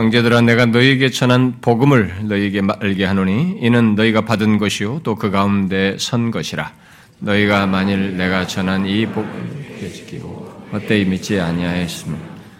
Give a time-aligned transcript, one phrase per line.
[0.00, 5.96] 형제들아 내가 너희에게 전한 복음을 너희에게 알게 하노니 이는 너희가 받은 것이요 또 그 가운데
[5.98, 6.72] 선 것이라.
[7.18, 12.18] 너희가 만일 내가 전한 이 복음을 지키고 헛되이 믿지 아니하였으면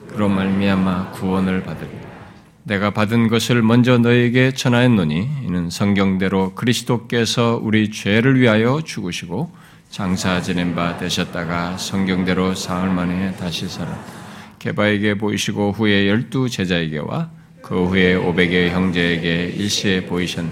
[0.09, 1.89] 그로 말미암아 구원을 받으리.
[2.65, 9.51] 내가 받은 것을 먼저 너희에게 전하였노니 이는 성경대로 그리스도께서 우리 죄를 위하여 죽으시고
[9.89, 13.99] 장사 지낸 바 되셨다가 성경대로 사흘 만에 다시 살아
[14.61, 17.31] 개바에게 보이시고 후에 열두 제자에게와
[17.63, 20.45] 그 후에 오백의 형제에게 일시에 보이셨.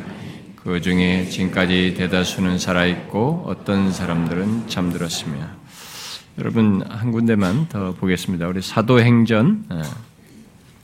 [0.57, 5.39] 그 중에 지금까지 대다수는 살아있고 어떤 사람들은 잠들었으며
[6.39, 8.49] 여러분 한 군데만 더 보겠습니다.
[8.49, 9.83] 우리 사도행전 예,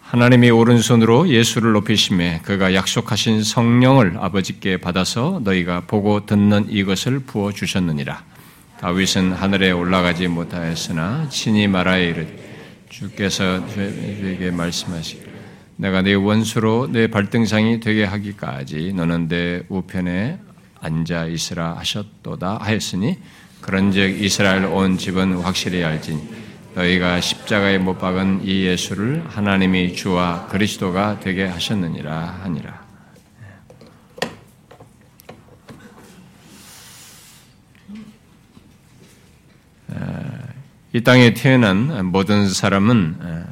[0.00, 8.24] 하나님이 오른손으로 예수를 높이심에 그가 약속하신 성령을 아버지께 받아서 너희가 보고 듣는 이것을 부어 주셨느니라.
[8.80, 12.26] 다윗은 하늘에 올라가지 못하였으나 친히 말하여 이르
[12.88, 15.20] 주께서 저에게 말씀하시
[15.76, 20.38] 내가 네 원수로 내 발등상이 되게 하기까지 너는 내 우편에
[20.80, 23.18] 앉아 있으라 하셨도다 하였으니
[23.60, 26.22] 그런즉 이스라엘 온 집은 확실히 알지니
[26.74, 32.79] 너희가 십자가에 못 박은 이 예수를 하나님이 주와 그리스도가 되게 하셨느니라 하니라.
[40.92, 43.46] 이 땅에 태어난 모든 사람은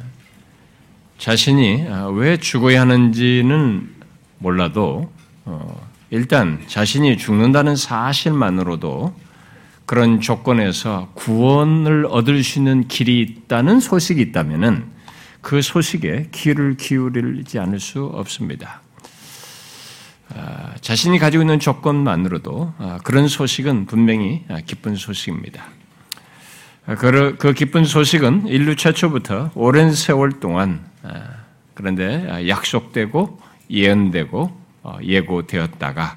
[1.19, 3.89] 자신이 왜 죽어야 하는지는
[4.39, 5.11] 몰라도
[5.45, 9.15] 어, 일단 자신이 죽는다는 사실만으로도
[9.87, 14.85] 그런 조건에서 구원을 얻을 수 있는 길이 있다는 소식이 있다면은
[15.41, 18.83] 그 소식에 귀를 기울이지 않을 수 없습니다.
[20.35, 25.65] 아, 자신이 가지고 있는 조건만으로도 아, 그런 소식은 분명히 아, 기쁜 소식입니다.
[26.89, 31.23] 아, 그, 그 기쁜 소식은 인류 최초부터 오랜 세월 동안 아,
[31.75, 33.39] 그런데 아, 약속되고
[33.69, 36.17] 예언되고 어, 예고되었다가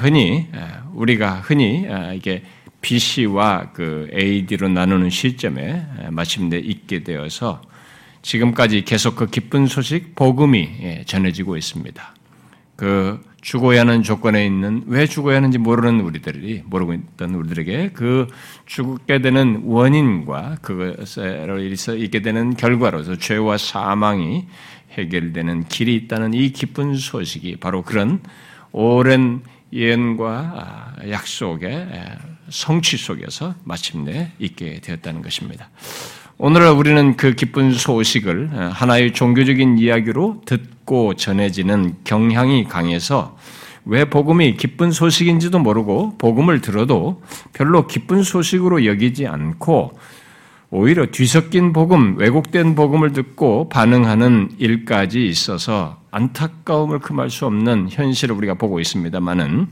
[0.00, 0.48] 흔히
[0.94, 2.42] 우리가 흔히 이게
[2.80, 7.62] BC와 그 AD로 나누는 시점에 마침내 있게 되어서
[8.22, 12.14] 지금까지 계속 그 기쁜 소식 복음이 예, 전해지고 있습니다.
[12.76, 18.28] 그 죽어야 하는 조건에 있는 왜 죽어야 하는지 모르는 우리들이 모르고 있던 우리들에게 그
[18.66, 24.46] 죽게 되는 원인과 그것으로 있게 되는 결과로서 죄와 사망이
[24.92, 28.20] 해결되는 길이 있다는 이 기쁜 소식이 바로 그런
[28.70, 29.42] 오랜
[29.72, 31.88] 예언과 약속의
[32.48, 35.70] 성취 속에서 마침내 있게 되었다는 것입니다.
[36.44, 43.36] 오늘 우리는 그 기쁜 소식을 하나의 종교적인 이야기로 듣고 전해지는 경향이 강해서
[43.84, 47.22] 왜 복음이 기쁜 소식인지도 모르고 복음을 들어도
[47.52, 49.96] 별로 기쁜 소식으로 여기지 않고
[50.70, 58.54] 오히려 뒤섞인 복음, 왜곡된 복음을 듣고 반응하는 일까지 있어서 안타까움을 금할 수 없는 현실을 우리가
[58.54, 59.68] 보고 있습니다만은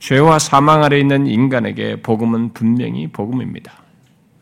[0.00, 3.74] 죄와 사망 아래 있는 인간에게 복음은 분명히 복음입니다.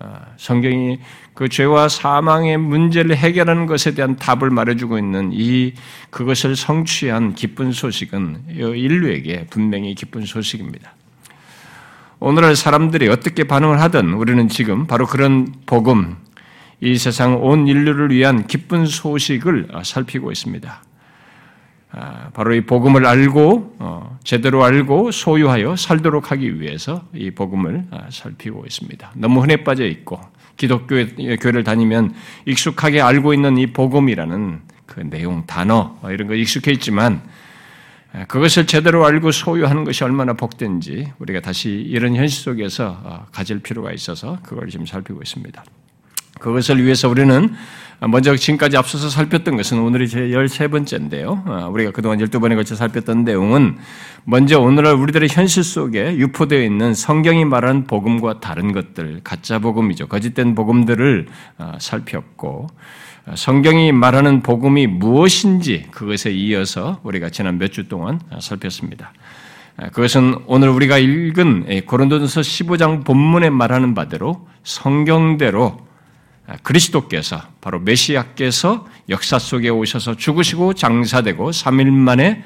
[0.01, 1.01] 아, 성경이
[1.39, 5.73] 그 죄와 사망의 문제를 해결하는 것에 대한 답을 말해주고 있는 이
[6.11, 10.95] 그것을 성취한 기쁜 소식은 인류에게 분명히 기쁜 소식입니다.
[12.19, 16.17] 오늘날 사람들이 어떻게 반응을 하든 우리는 지금 바로 그런 복음,
[16.81, 20.83] 이 세상 온 인류를 위한 기쁜 소식을 살피고 있습니다.
[21.93, 28.09] 아, 바로 이 복음을 알고 어, 제대로 알고 소유하여 살도록 하기 위해서 이 복음을 아,
[28.11, 29.13] 살피고 있습니다.
[29.15, 30.21] 너무 흔해 빠져 있고
[30.59, 30.97] 기독교
[31.41, 32.15] 교회를 다니면
[32.45, 37.23] 익숙하게 알고 있는 이 복음이라는 그 내용 단어 어, 이런 거 익숙해 있지만
[38.13, 43.61] 아, 그것을 제대로 알고 소유하는 것이 얼마나 복된지 우리가 다시 이런 현실 속에서 어, 가질
[43.61, 45.65] 필요가 있어서 그걸 지금 살피고 있습니다.
[46.39, 47.55] 그것을 위해서 우리는
[48.01, 51.49] 먼저 지금까지 앞서서 살폈던 것은 오늘이 제 13번째인데요.
[51.49, 53.77] 어, 우리가 그동안 12번에 걸쳐 살폈던 내용은
[54.23, 60.07] 먼저 오늘날 우리들의 현실 속에 유포되어 있는 성경이 말하는 복음과 다른 것들, 가짜 복음이죠.
[60.07, 61.27] 거짓된 복음들을
[61.59, 62.69] 어, 살폈고
[63.27, 69.13] 어, 성경이 말하는 복음이 무엇인지 그것에 이어서 우리가 지난 몇 주 동안 살폈습니다.
[69.93, 75.88] 그것은 오늘 우리가 읽은 고린도전서 15장 본문에 말하는 바대로 성경대로 아,
[76.63, 82.43] 그리스도께서 바로 메시아께서 역사 속에 오셔서 죽으시고 장사되고 3일 만에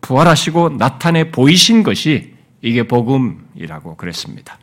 [0.00, 4.58] 부활하시고 나타내 보이신 것이 이게 복음이라고 그랬습니다.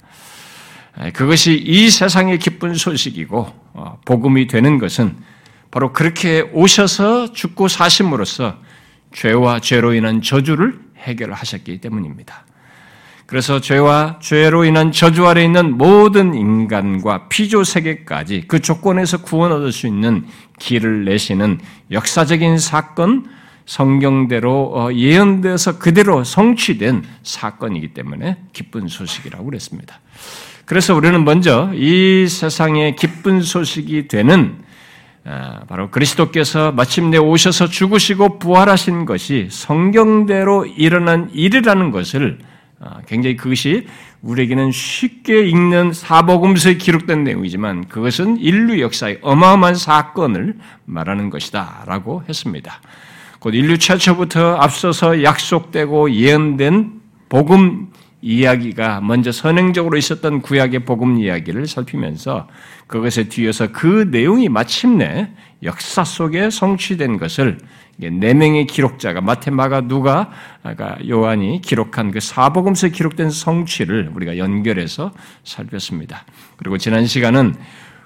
[1.13, 5.15] 그것이 이 세상의 기쁜 소식이고 어, 복음이 되는 것은
[5.69, 8.57] 바로 그렇게 오셔서 죽고 사심으로써
[9.13, 12.44] 죄와 죄로 인한 저주를 해결하셨기 때문입니다.
[13.25, 19.71] 그래서 죄와 죄로 인한 저주 아래 있는 모든 인간과 피조 세계까지 그 조건에서 구원 얻을
[19.71, 20.25] 수 있는
[20.59, 21.59] 길을 내시는
[21.91, 23.25] 역사적인 사건,
[23.65, 29.99] 성경대로 어, 예언되어서 그대로 성취된 사건이기 때문에 기쁜 소식이라고 그랬습니다.
[30.65, 34.63] 그래서 우리는 먼저 이 세상의 기쁜 소식이 되는
[35.27, 42.54] 아, 바로 그리스도께서 마침내 오셔서 죽으시고 부활하신 것이 성경대로 일어난 일이라는 것을 아,
[43.07, 43.87] 굉장히 그것이
[44.21, 50.55] 우리에게는 쉽게 읽는 사복음서에 기록된 내용이지만 그것은 인류 역사의 어마어마한 사건을
[50.85, 52.81] 말하는 것이다 라고 했습니다.
[53.39, 57.91] 곧 인류 최초부터 앞서서 약속되고 예언된 복음
[58.21, 62.47] 이야기가 먼저 선행적으로 있었던 구약의 복음 이야기를 살피면서
[62.87, 65.29] 그것에 뒤에서 그 내용이 마침내
[65.61, 67.59] 역사 속에 성취된 것을
[67.97, 70.29] 네 명의 기록자가 마테, 마가, 누가,
[71.07, 75.11] 요한이 기록한 그 사복음서에 기록된 성취를 우리가 연결해서
[75.43, 76.25] 살폈습니다.
[76.57, 77.55] 그리고 지난 시간은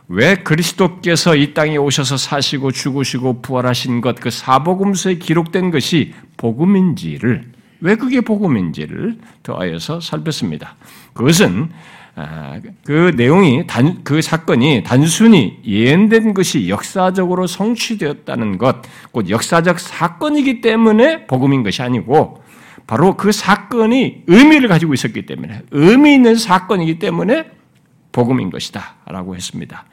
[0.08, 7.52] 왜 그리스도께서 이 땅에 오셔서 사시고 죽으시고 부활하신 것, 그 사복음서에 기록된 것이 복음인지를,
[7.82, 10.76] 왜 그게 복음인지를 더하여서 살폈습니다.
[11.14, 11.99] 그것은 아,
[12.84, 18.78] 그 내용이 단, 그 사건이 단순히 예언된 것이 역사적으로 성취되었다는 것,
[19.12, 22.44] 곧 역사적 사건이기 때문에 복음인 것이 아니고
[22.88, 27.46] 바로 그 사건이 의미를 가지고 있었기 때문에 의미 있는 사건이기 때문에
[28.12, 29.86] 복음인 것이다라고 했습니다.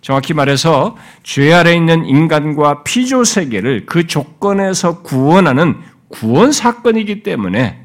[0.00, 5.76] 정확히 말해서 죄 아래 있는 인간과 피조 세계를 그 조건에서 구원하는
[6.06, 7.84] 구원 사건이기 때문에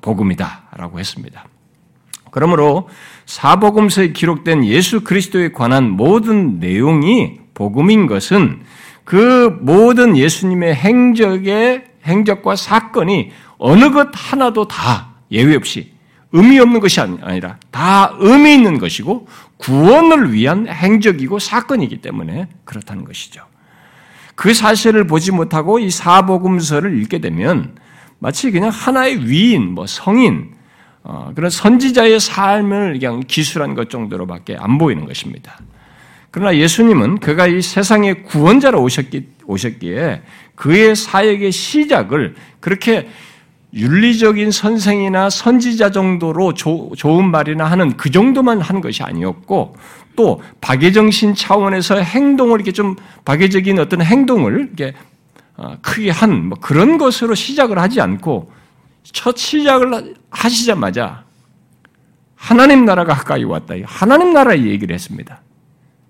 [0.00, 1.47] 복음이다라고 했습니다.
[2.30, 2.88] 그러므로
[3.26, 8.60] 사복음서에 기록된 예수 그리스도에 관한 모든 내용이 복음인 것은
[9.04, 15.92] 그 모든 예수님의 행적의 행적과 사건이 어느 것 하나도 다 예외 없이
[16.32, 19.26] 의미 없는 것이 아니라 다 의미 있는 것이고
[19.56, 23.42] 구원을 위한 행적이고 사건이기 때문에 그렇다는 것이죠.
[24.34, 27.76] 그 사실을 보지 못하고 이 사복음서를 읽게 되면
[28.20, 30.57] 마치 그냥 하나의 위인, 뭐 성인, 어,
[31.34, 35.58] 그런 선지자의 삶을 그냥 기술한 것 정도로밖에 안 보이는 것입니다.
[36.30, 40.22] 그러나 예수님은 그가 이 세상의 구원자로 오셨기, 오셨기에
[40.54, 43.08] 그의 사역의 시작을 그렇게
[43.72, 49.76] 윤리적인 선생이나 선지자 정도로 조, 좋은 말이나 하는 그 정도만 한 것이 아니었고
[50.16, 54.94] 또 박애정신 차원에서 행동을 이렇게 좀 박애적인 어떤 행동을 이렇게
[55.56, 58.50] 어, 크게 한 뭐 그런 것으로 시작을 하지 않고
[59.12, 61.24] 첫 시작을 하시자마자
[62.34, 63.74] 하나님 나라가 가까이 왔다.
[63.84, 65.40] 하나님 나라 얘기를 했습니다.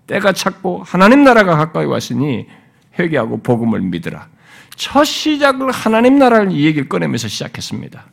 [0.07, 2.47] 때가 찼고 하나님 나라가 가까이 왔으니
[2.97, 4.27] 회개하고 복음을 믿으라.
[4.75, 8.05] 첫 시작을 하나님 나라를 얘기를 꺼내면서 시작했습니다.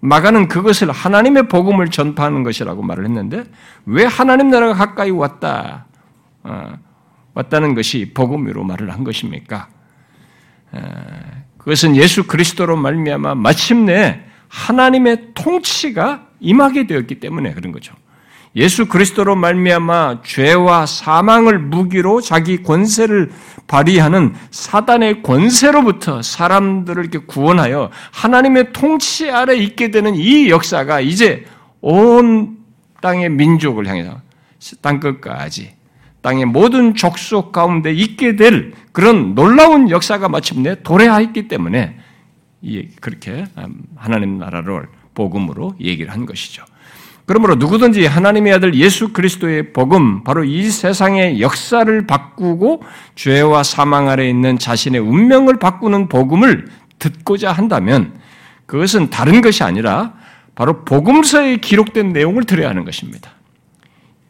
[0.00, 3.44] 마가는 그것을 하나님의 복음을 전파하는 것이라고 말을 했는데
[3.84, 5.86] 왜 하나님 나라가 가까이 왔다
[6.42, 6.72] 어,
[7.34, 9.68] 왔다는 것이 복음으로 말을 한 것입니까?
[11.58, 17.94] 그것은 예수 그리스도로 말미암아 마침내 하나님의 통치가 임하게 되었기 때문에 그런 거죠.
[18.56, 23.30] 예수 그리스도로 말미암아 죄와 사망을 무기로 자기 권세를
[23.68, 31.44] 발휘하는 사단의 권세로부터 사람들을 이렇게 구원하여 하나님의 통치 아래 있게 되는 이 역사가 이제
[31.80, 32.58] 온
[33.00, 34.20] 땅의 민족을 향해서
[34.82, 35.74] 땅 끝까지
[36.22, 41.99] 땅의 모든 족속 가운데 있게 될 그런 놀라운 역사가 마침내 도래하였기 때문에
[43.00, 43.46] 그렇게
[43.96, 46.64] 하나님 나라를 복음으로 얘기를 한 것이죠.
[47.26, 52.82] 그러므로 누구든지 하나님의 아들 예수 그리스도의 복음, 바로 이 세상의 역사를 바꾸고
[53.14, 56.66] 죄와 사망 아래 있는 자신의 운명을 바꾸는 복음을
[56.98, 58.14] 듣고자 한다면
[58.66, 60.14] 그것은 다른 것이 아니라
[60.56, 63.30] 바로 복음서에 기록된 내용을 들어야 하는 것입니다.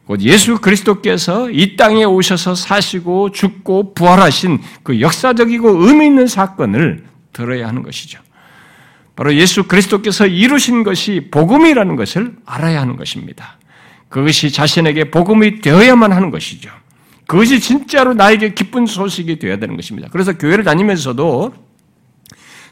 [0.05, 7.67] 곧 예수 그리스도께서 이 땅에 오셔서 사시고 죽고 부활하신 그 역사적이고 의미 있는 사건을 들어야
[7.67, 8.19] 하는 것이죠.
[9.15, 13.57] 바로 예수 그리스도께서 이루신 것이 복음이라는 것을 알아야 하는 것입니다.
[14.09, 16.69] 그것이 자신에게 복음이 되어야만 하는 것이죠.
[17.27, 20.09] 그것이 진짜로 나에게 기쁜 소식이 되어야 되는 것입니다.
[20.11, 21.53] 그래서 교회를 다니면서도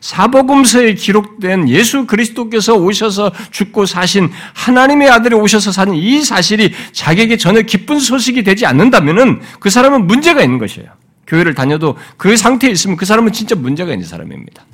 [0.01, 7.61] 사복음서에 기록된 예수 그리스도께서 오셔서 죽고 사신 하나님의 아들이 오셔서 사는 이 사실이 자기에게 전혀
[7.61, 10.89] 기쁜 소식이 되지 않는다면 그 사람은 문제가 있는 것이에요.
[11.29, 14.65] 교회를 다녀도 그 상태에 있으면 그 사람은 진짜 문제가 있는 사람입니다.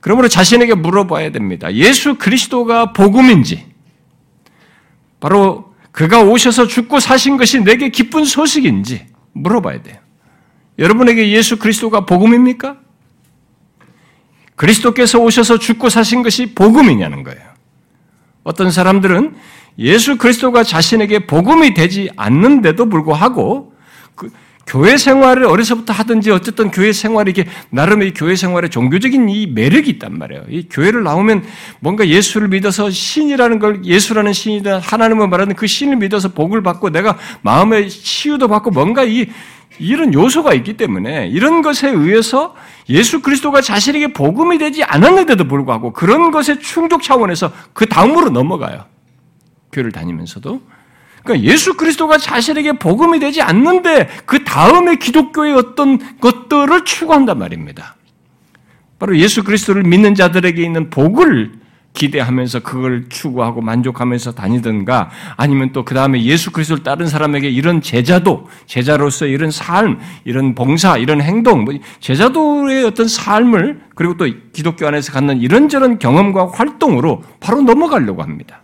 [0.00, 1.72] 그러므로 자신에게 물어봐야 됩니다.
[1.74, 3.66] 예수 그리스도가 복음인지,
[5.20, 9.96] 바로 그가 오셔서 죽고 사신 것이 내게 기쁜 소식인지 물어봐야 돼요.
[10.78, 12.78] 여러분에게 예수 그리스도가 복음입니까?
[14.54, 17.42] 그리스도께서 오셔서 죽고 사신 것이 복음이냐는 거예요.
[18.44, 19.36] 어떤 사람들은
[19.78, 23.74] 예수 그리스도가 자신에게 복음이 되지 않는데도 불구하고
[24.14, 24.30] 그
[24.68, 30.18] 교회 생활을 어려서부터 하든지 어쨌든 교회 생활이 이게 나름의 교회 생활에 종교적인 이 매력이 있단
[30.18, 30.44] 말이에요.
[30.50, 31.42] 이 교회를 나오면
[31.80, 37.16] 뭔가 예수를 믿어서 신이라는 걸 예수라는 신이다 하나님을 말하는 그 신을 믿어서 복을 받고 내가
[37.40, 39.26] 마음의 치유도 받고 뭔가 이
[39.78, 42.54] 이런 요소가 있기 때문에 이런 것에 의해서
[42.90, 48.84] 예수 그리스도가 자신에게 복음이 되지 않았는데도 불구하고 그런 것의 충족 차원에서 그 다음으로 넘어가요.
[49.72, 50.60] 교회를 다니면서도.
[51.28, 57.96] 그러니까 예수 그리스도가 자신에게 복음이 되지 않는데 그 다음에 기독교의 어떤 것들을 추구한단 말입니다.
[58.98, 61.52] 바로 예수 그리스도를 믿는 자들에게 있는 복을
[61.92, 68.48] 기대하면서 그걸 추구하고 만족하면서 다니든가 아니면 또 그 다음에 예수 그리스도를 따른 사람에게 이런 제자도
[68.66, 75.12] 제자로서 이런 삶, 이런 봉사, 이런 행동, 뭐 제자도의 어떤 삶을 그리고 또 기독교 안에서
[75.12, 78.62] 갖는 이런저런 경험과 활동으로 바로 넘어가려고 합니다.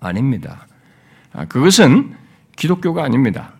[0.00, 0.67] 아닙니다.
[1.32, 2.14] 아, 그것은
[2.56, 3.52] 기독교가 아닙니다.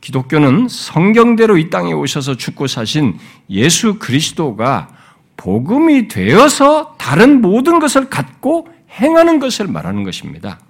[0.00, 3.18] 기독교는 성경대로 이 땅에 오셔서 죽고 사신
[3.48, 4.88] 예수 그리스도가
[5.36, 10.60] 복음이 되어서 다른 모든 것을 갖고 행하는 것을 말하는 것입니다.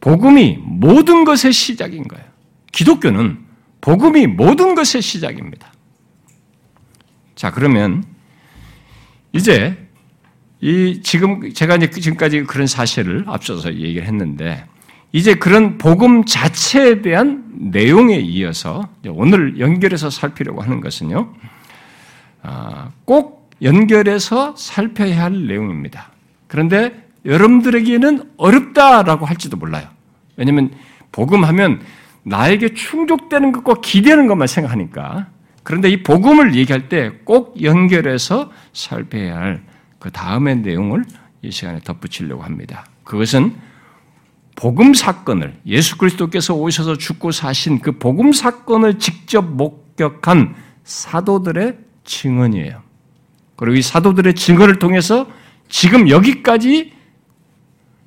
[0.00, 2.24] 복음이 모든 것의 시작인 거예요.
[2.72, 3.38] 기독교는
[3.80, 5.72] 복음이 모든 것의 시작입니다.
[7.34, 8.04] 자, 그러면
[9.32, 9.87] 이제
[10.60, 14.64] 이 지금 제가 이제 지금까지 그런 사실을 앞서서 얘기를 했는데
[15.12, 21.32] 이제 그런 복음 자체에 대한 내용에 이어서 오늘 연결해서 살피려고 하는 것은요.
[22.42, 26.10] 아, 꼭 연결해서 살펴야 할 내용입니다.
[26.46, 29.88] 그런데 여러분들에게는 어렵다라고 할지도 몰라요.
[30.36, 30.70] 왜냐하면
[31.10, 31.80] 복음 하면
[32.22, 35.28] 나에게 충족되는 것과 기대는 것만 생각하니까.
[35.62, 39.62] 그런데 이 복음을 얘기할 때 꼭 연결해서 살펴야 할
[39.98, 41.04] 그 다음의 내용을
[41.42, 42.86] 이 시간에 덧붙이려고 합니다.
[43.04, 43.56] 그것은
[44.56, 52.82] 복음 사건을 예수 그리스도께서 오셔서 죽고 사신 그 복음 사건을 직접 목격한 사도들의 증언이에요.
[53.56, 55.26] 그리고 이 사도들의 증언을 통해서
[55.68, 56.92] 지금 여기까지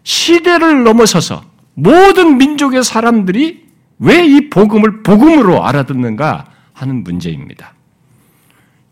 [0.04, 1.44] 시대를 넘어서서
[1.74, 3.70] 모든 민족의 사람들이
[4.00, 7.76] 왜 이 복음을 복음으로 알아듣는가 하는 문제입니다.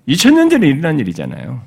[0.08, 1.64] 2000년 전에 일어난 일이잖아요.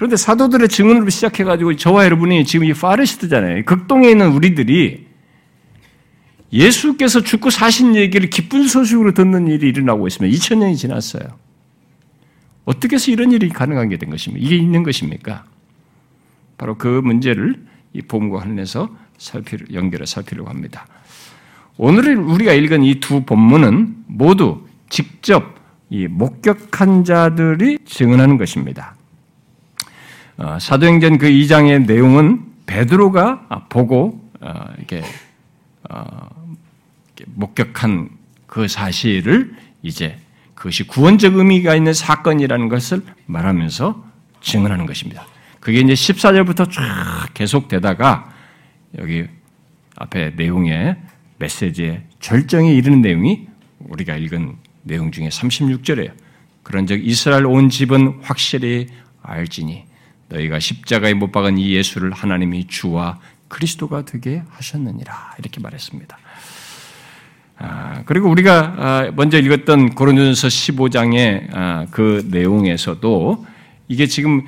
[0.00, 3.66] 그런데 사도들의 증언으로 시작해가지고 저와 여러분이 지금 이 파르시트잖아요.
[3.66, 5.06] 극동에 있는 우리들이
[6.50, 11.24] 예수께서 죽고 사신 얘기를 기쁜 소식으로 듣는 일이 일어나고 있으면 2000년이 지났어요.
[12.64, 14.42] 어떻게 해서 이런 일이 가능한 게된 것입니까?
[14.42, 15.44] 이게 있는 것입니까?
[16.56, 18.88] 바로 그 문제를 이 본과 관련해서
[19.18, 20.86] 살피 연결해 살피려고 합니다.
[21.76, 25.56] 오늘 우리가 읽은 이 두 본문은 모두 직접
[25.90, 28.94] 이 목격한 자들이 증언하는 것입니다.
[30.40, 34.54] 어, 사도행전 그 2장의 내용은 베드로가 보고 어,
[35.90, 36.28] 어,
[37.14, 38.08] 이렇게 목격한
[38.46, 40.16] 그 사실을 이제
[40.54, 44.02] 그것이 구원적 의미가 있는 사건이라는 것을 말하면서
[44.40, 45.26] 증언하는 것입니다.
[45.60, 48.32] 그게 이제 14절부터 쫙 계속되다가
[48.98, 49.26] 여기
[49.96, 50.96] 앞에 내용의
[51.38, 53.46] 메시지의 절정에 이르는 내용이
[53.80, 56.12] 우리가 읽은 내용 중에 36절이에요.
[56.62, 58.86] 그런즉 이스라엘 온 집은 확실히
[59.22, 59.89] 알지니
[60.30, 63.18] 너희가 십자가에 못 박은 이 예수를 하나님이 주와
[63.48, 66.18] 그리스도가 되게 하셨느니라 이렇게 말했습니다.
[67.58, 73.46] 아, 그리고 우리가 아, 먼저 읽었던 고린도전서 15장의 아, 그 내용에서도
[73.88, 74.46] 이게 지금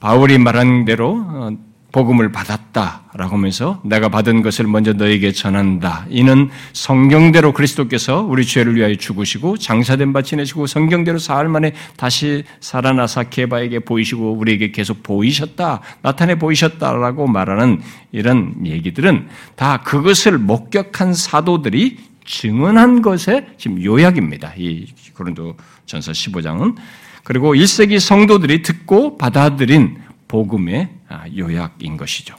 [0.00, 1.50] 바울이 말한 대로 어,
[1.92, 6.06] 복음을 받았다 라고 하면서 내가 받은 것을 먼저 너에게 전한다.
[6.08, 13.24] 이는 성경대로 그리스도께서 우리 죄를 위하여 죽으시고 장사된 바 지내시고 성경대로 사흘 만에 다시 살아나사
[13.24, 15.82] 개바에게 보이시고 우리에게 계속 보이셨다.
[16.00, 24.54] 나타내 보이셨다라고 말하는 이런 얘기들은 다 그것을 목격한 사도들이 증언한 것의 지금 요약입니다.
[24.56, 26.76] 이 고린도 전서 15장은
[27.24, 32.34] 그리고 1세기 성도들이 듣고 받아들인 복음의 아, 요약인 것이죠.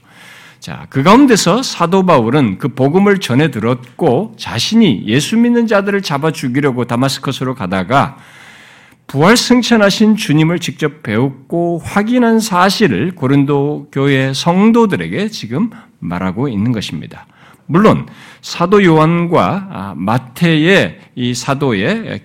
[0.64, 6.86] 자, 그 가운데서 사도 바울은 그 복음을 전해 들었고 자신이 예수 믿는 자들을 잡아 죽이려고
[6.86, 8.16] 다마스커스로 가다가
[9.06, 17.28] 부활 승천하신 주님을 직접 배웠고 확인한 사실을 고린도 교회 성도들에게 지금 말하고 있는 것입니다.
[17.66, 18.08] 물론
[18.40, 22.22] 사도 요한과 아, 마태의 이 사도의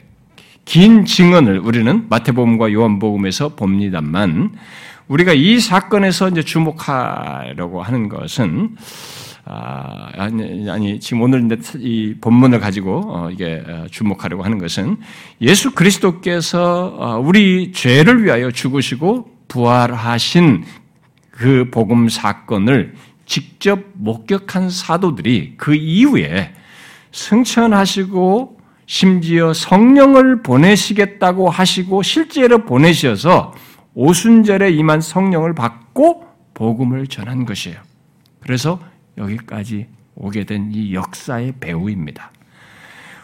[0.64, 4.52] 긴 증언을 우리는 마태복음과 요한복음에서 봅니다만
[5.08, 8.76] 우리가 이 사건에서 이제 주목하려고 하는 것은
[9.50, 11.48] 아, 아니, 아니, 지금 오늘
[11.78, 14.98] 이 본문을 가지고 어, 이게 어, 주목하려고 하는 것은
[15.40, 20.64] 예수 그리스도께서 어, 우리 죄를 위하여 죽으시고 부활하신
[21.30, 26.52] 그 복음 사건을 직접 목격한 사도들이 그 이후에
[27.12, 33.54] 승천하시고 심지어 성령을 보내시겠다고 하시고 실제로 보내셔서
[34.00, 36.24] 오순절에 임한 성령을 받고
[36.54, 37.80] 복음을 전한 것이에요.
[38.38, 38.78] 그래서
[39.16, 42.30] 여기까지 오게 된 이 역사의 배우입니다.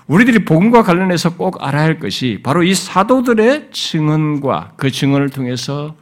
[0.09, 5.95] 우리들이 복음과 관련해서 꼭 알아야 할 것이 바로 이 사도들의 증언과 그 증언을 통해서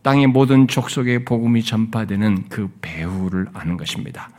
[0.00, 4.30] 땅의 모든 족속의 복음이 전파되는 그 배후를 아는 것입니다.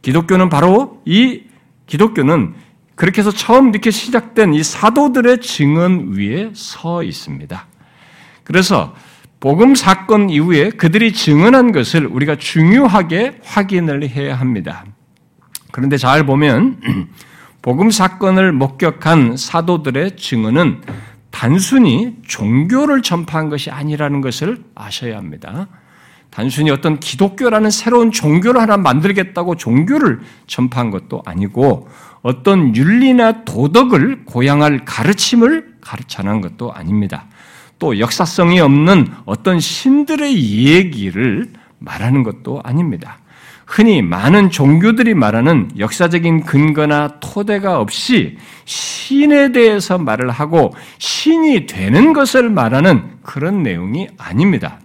[0.00, 1.42] 기독교는 바로 이
[1.86, 2.54] 기독교는
[2.94, 7.75] 그렇게 해서 처음 이렇게 시작된 이 사도들의 증언 위에 서 있습니다.
[8.46, 8.94] 그래서
[9.40, 14.84] 복음 사건 이후에 그들이 증언한 것을 우리가 중요하게 확인을 해야 합니다.
[15.72, 16.80] 그런데 잘 보면
[17.60, 20.82] 복음 사건을 목격한 사도들의 증언은
[21.30, 25.66] 단순히 종교를 전파한 것이 아니라는 것을 아셔야 합니다.
[26.30, 31.88] 단순히 어떤 기독교라는 새로운 종교를 하나 만들겠다고 종교를 전파한 것도 아니고
[32.22, 37.26] 어떤 윤리나 도덕을 고양할 가르침을 가르쳐낸 것도 아닙니다.
[37.78, 43.18] 또 역사성이 없는 어떤 신들의 얘기를 말하는 것도 아닙니다.
[43.66, 52.48] 흔히 많은 종교들이 말하는 역사적인 근거나 토대가 없이 신에 대해서 말을 하고 신이 되는 것을
[52.48, 54.78] 말하는 그런 내용이 아닙니다.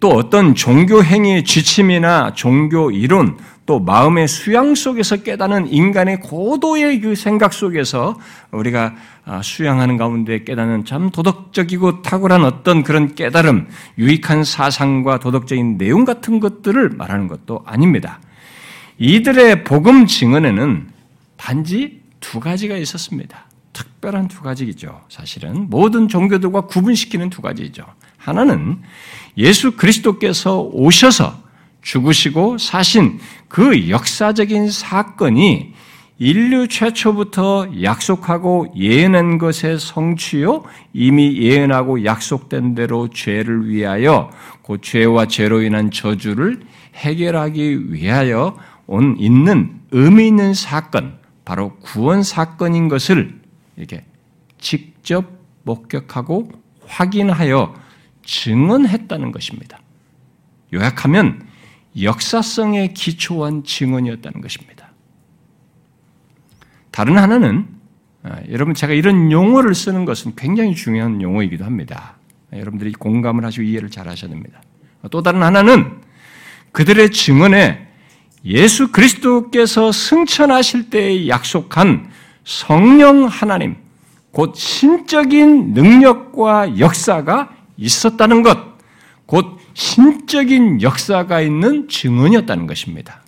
[0.00, 3.38] 또 어떤 종교 행위의 지침이나 종교 이론,
[3.70, 8.18] 또 마음의 수양 속에서 깨닫는 인간의 고도의 그 생각 속에서
[8.50, 16.04] 우리가 아, 수양하는 가운데 깨닫는 참 도덕적이고 탁월한 어떤 그런 깨달음, 유익한 사상과 도덕적인 내용
[16.04, 18.18] 같은 것들을 말하는 것도 아닙니다.
[18.98, 20.88] 이들의 복음 증언에는
[21.36, 23.46] 단지 두 가지가 있었습니다.
[23.72, 25.02] 특별한 두 가지이죠.
[25.08, 27.84] 사실은 모든 종교들과 구분시키는 두 가지이죠.
[28.16, 28.82] 하나는
[29.36, 31.39] 예수 그리스도께서 오셔서
[31.82, 35.74] 죽으시고 사신 그 역사적인 사건이
[36.18, 44.30] 인류 최초부터 약속하고 예언한 것의 성취요, 이미 예언하고 약속된 대로 죄를 위하여
[44.62, 46.60] 그 죄와 죄로 인한 저주를
[46.94, 48.54] 해결하기 위하여
[48.86, 53.40] 온 있는 의미 있는 사건, 바로 구원 사건인 것을
[53.78, 54.04] 이렇게
[54.58, 55.24] 직접
[55.62, 56.50] 목격하고
[56.86, 57.74] 확인하여
[58.26, 59.80] 증언했다는 것입니다.
[60.74, 61.48] 요약하면
[62.00, 64.90] 역사성에 기초한 증언이었다는 것입니다.
[66.90, 67.66] 다른 하나는
[68.22, 72.16] 아, 여러분 제가 이런 용어를 쓰는 것은 굉장히 중요한 용어이기도 합니다.
[72.52, 74.60] 여러분들이 공감을 하시고 이해를 잘 하셔야 됩니다.
[75.10, 76.00] 또 다른 하나는
[76.72, 77.88] 그들의 증언에
[78.44, 82.10] 예수 그리스도께서 승천하실 때에 약속한
[82.44, 83.76] 성령 하나님,
[84.32, 88.58] 곧 신적인 능력과 역사가 있었다는 것,
[89.26, 93.22] 곧 신적인 역사가 있는 증언이었다는 것입니다.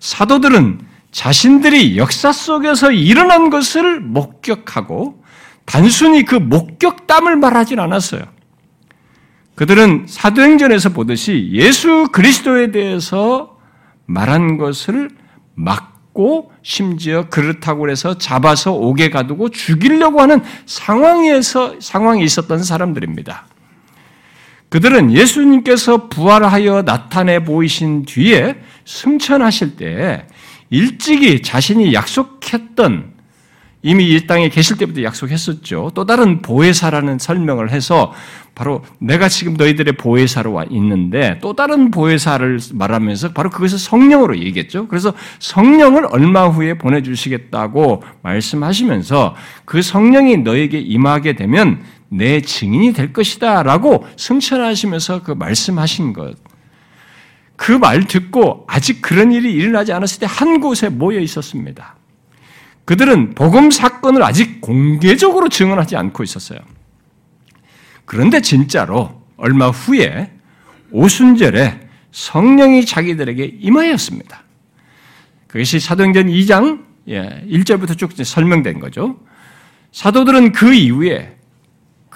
[0.00, 0.80] 사도들은
[1.12, 5.22] 자신들이 역사 속에서 일어난 것을 목격하고
[5.64, 8.22] 단순히 그 목격담을 말하진 않았어요.
[9.54, 13.56] 그들은 사도행전에서 보듯이 예수 그리스도에 대해서
[14.06, 15.10] 말한 것을
[15.54, 23.46] 막고 심지어 그렇다고 해서 잡아서 옥에 가두고 죽이려고 하는 상황에서 상황이 있었던 사람들입니다.
[24.68, 30.26] 그들은 예수님께서 부활하여 나타내 보이신 뒤에 승천하실 때
[30.70, 33.16] 일찍이 자신이 약속했던
[33.82, 35.92] 이미 이 땅에 계실 때부터 약속했었죠.
[35.94, 38.12] 또 다른 보혜사라는 설명을 해서
[38.56, 44.88] 바로 내가 지금 너희들의 보혜사로 와 있는데 또 다른 보혜사를 말하면서 바로 그것을 성령으로 얘기했죠.
[44.88, 51.84] 그래서 성령을 얼마 후에 보내주시겠다고 말씀하시면서 그 성령이 너에게 임하게 되면
[52.16, 56.36] 내 증인이 될 것이다 라고 승천하시면서 그 말씀하신 것.
[57.56, 61.96] 그 말 듣고 아직 그런 일이 일어나지 않았을 때 한 곳에 모여 있었습니다.
[62.84, 66.60] 그들은 복음 사건을 아직 공개적으로 증언하지 않고 있었어요.
[68.04, 70.32] 그런데 진짜로 얼마 후에
[70.92, 74.42] 오순절에 성령이 자기들에게 임하였습니다.
[75.48, 79.18] 그것이 사도행전 2장 1절부터 예, 쭉 설명된 거죠.
[79.92, 81.35] 사도들은 그 이후에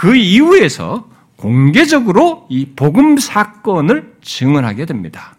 [0.01, 5.37] 그 이후에서 공개적으로 이 복음 사건을 증언하게 됩니다.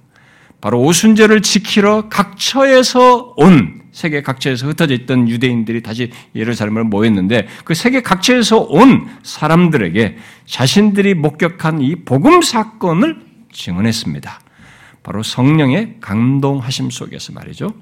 [0.62, 8.04] 바로 오순절을 지키러 각처에서 온 세계 각처에서 흩어져 있던 유대인들이 다시 예루살렘을 모였는데 그 세계
[8.04, 13.19] 각처에서 온 사람들에게 자신들이 목격한 이 복음 사건을
[13.52, 14.41] 증언했습니다.
[15.02, 17.74] 바로 성령의 감동하심 속에서 말이죠.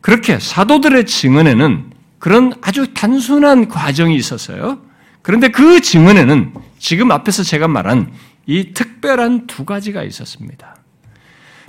[0.00, 4.86] 그렇게 사도들의 증언에는 그런 아주 단순한 과정이 있었어요.
[5.28, 8.10] 그런데 그 증언에는 지금 앞에서 제가 말한
[8.46, 10.76] 이 특별한 두 가지가 있었습니다.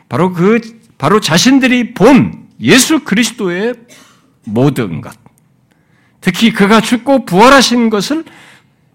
[0.08, 0.62] 바로 그,
[0.98, 3.74] 바로 자신들이 본 예수 그리스도의
[4.45, 5.13] 모든 것.
[6.22, 8.24] 특히 그가 죽고 부활하신 것을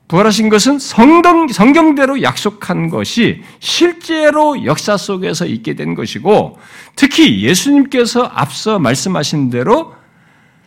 [0.08, 6.58] 부활하신 것은 성경, 성경대로 약속한 것이 실제로 역사 속에서 있게 된 것이고,
[6.96, 9.92] 특히 예수님께서 앞서 말씀하신 대로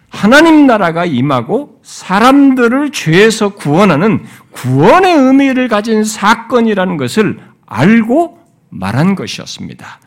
[0.09, 8.39] 하나님 나라가 임하고 사람들을 죄에서 구원하는 구원의 의미를 가진 사건이라는 것을 알고
[8.69, 9.99] 말한 것이었습니다.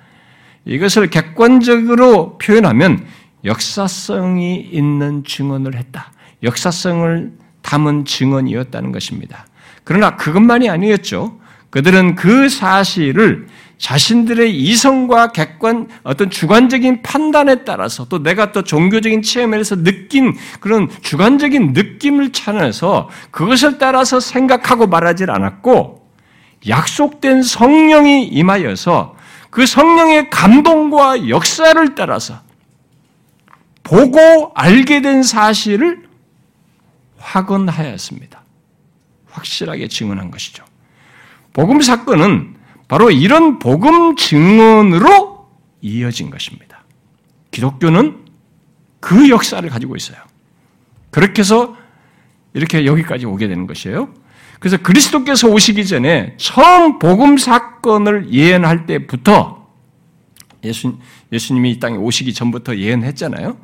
[0.64, 3.06] 이것을 객관적으로 표현하면
[3.44, 6.12] 역사성이 있는 증언을 했다.
[6.42, 7.32] 역사성을
[7.62, 9.46] 담은 증언이었다는 것입니다.
[9.84, 11.38] 그러나 그것만이 아니었죠.
[11.70, 13.46] 그들은 그 사실을
[13.80, 21.72] 자신들의 이성과 객관, 어떤 주관적인 판단에 따라서 또 내가 또 종교적인 체험에서 느낀 그런 주관적인
[21.72, 26.06] 느낌을 찾아서 그것을 따라서 생각하고 말하지 않았고
[26.68, 29.16] 약속된 성령이 임하여서
[29.48, 32.42] 그 성령의 감동과 역사를 따라서
[33.82, 36.02] 보고 알게 된 사실을
[37.16, 38.44] 확언하였습니다.
[39.30, 40.64] 확실하게 증언한 것이죠.
[41.54, 42.60] 복음 사건은
[42.90, 45.46] 바로 이런 복음 증언으로
[45.81, 46.83] 이어진 것입니다.
[47.53, 48.24] 기독교는
[48.98, 50.18] 그 역사를 가지고 있어요.
[51.12, 51.76] 그렇게 해서
[52.53, 54.12] 이렇게 여기까지 오게 되는 것이에요.
[54.59, 59.68] 그래서 그리스도께서 오시기 전에 처음 복음 사건을 예언할 때부터
[60.64, 60.98] 예수,
[61.31, 63.57] 예수님이 이 땅에 오시기 전부터 예언했잖아요.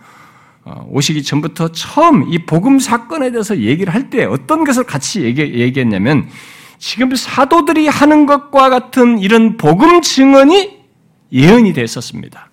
[0.66, 5.42] 어, 오시기 전부터 처음 이 복음 사건에 대해서 얘기를 할 때 어떤 것을 같이 얘기,
[5.42, 6.28] 얘기했냐면
[6.78, 10.76] 지금 사도들이 하는 것과 같은 이런 복음 증언이
[11.32, 12.50] 예언이 됐었습니다.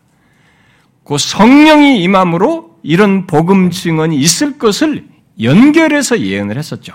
[1.04, 5.08] 그 성령이 임함으로 이런 복음 증언이 있을 것을
[5.42, 6.94] 연결해서 예언을 했었죠.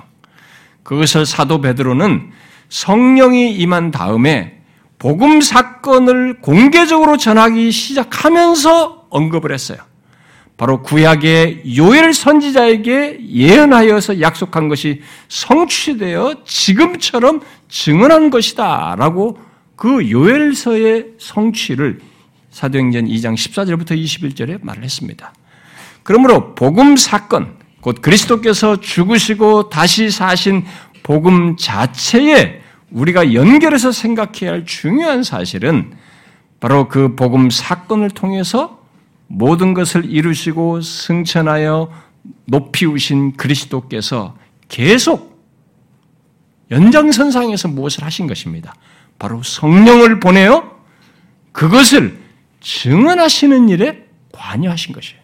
[0.82, 2.30] 그것을 사도 베드로는
[2.68, 4.60] 성령이 임한 다음에
[4.98, 9.78] 복음 사건을 공개적으로 전하기 시작하면서 언급을 했어요.
[10.58, 19.38] 바로 구약의 요엘 선지자에게 예언하여서 약속한 것이 성취되어 지금처럼 증언한 것이다 라고
[19.76, 22.00] 그 요엘서의 성취를
[22.50, 25.32] 사도행전 2장 14절부터 21절에 말을 했습니다.
[26.02, 30.64] 그러므로 복음 사건, 곧 그리스도께서 죽으시고 다시 사신
[31.04, 35.92] 복음 자체에 우리가 연결해서 생각해야 할 중요한 사실은
[36.58, 38.77] 바로 그 복음 사건을 통해서
[39.28, 41.92] 모든 것을 이루시고 승천하여
[42.46, 44.36] 높이 우신 그리스도께서
[44.68, 45.38] 계속
[46.70, 48.74] 연장선상에서 무엇을 하신 것입니다.
[49.18, 50.78] 바로 성령을 보내어
[51.52, 52.18] 그것을
[52.60, 55.20] 증언하시는 일에 관여하신 것이에요.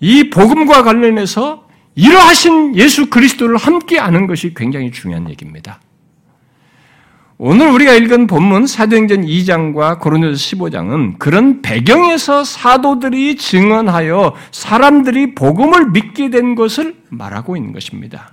[0.00, 5.80] 이 복음과 관련해서 이러하신 예수 그리스도를 함께 아는 것이 굉장히 중요한 얘기입니다.
[7.44, 16.30] 오늘 우리가 읽은 본문 사도행전 2장과 고린도서 15장은 그런 배경에서 사도들이 증언하여 사람들이 복음을 믿게
[16.30, 18.32] 된 것을 말하고 있는 것입니다.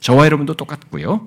[0.00, 1.26] 저와 여러분도 똑같고요.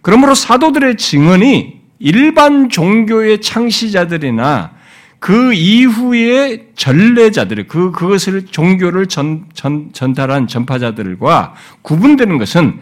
[0.00, 4.74] 그러므로 사도들의 증언이 일반 종교의 창시자들이나
[5.18, 12.78] 그 이후의 전례자들, 그, 그것을 종교를 전, 전, 전달한 전파자들과 구분되는 것은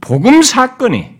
[0.00, 1.18] 복음 사건이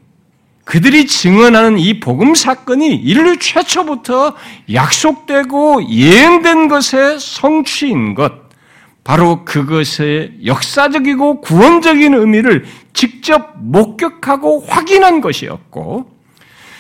[0.71, 4.37] 그들이 증언하는 이 복음 사건이 인류 최초부터
[4.73, 8.33] 약속되고 예언된 것의 성취인 것,
[9.03, 16.09] 바로 그것의 역사적이고 구원적인 의미를 직접 목격하고 확인한 것이었고,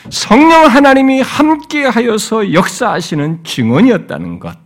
[0.08, 4.56] 성령 하나님이 함께하여서 역사하시는 증언이었다는 것.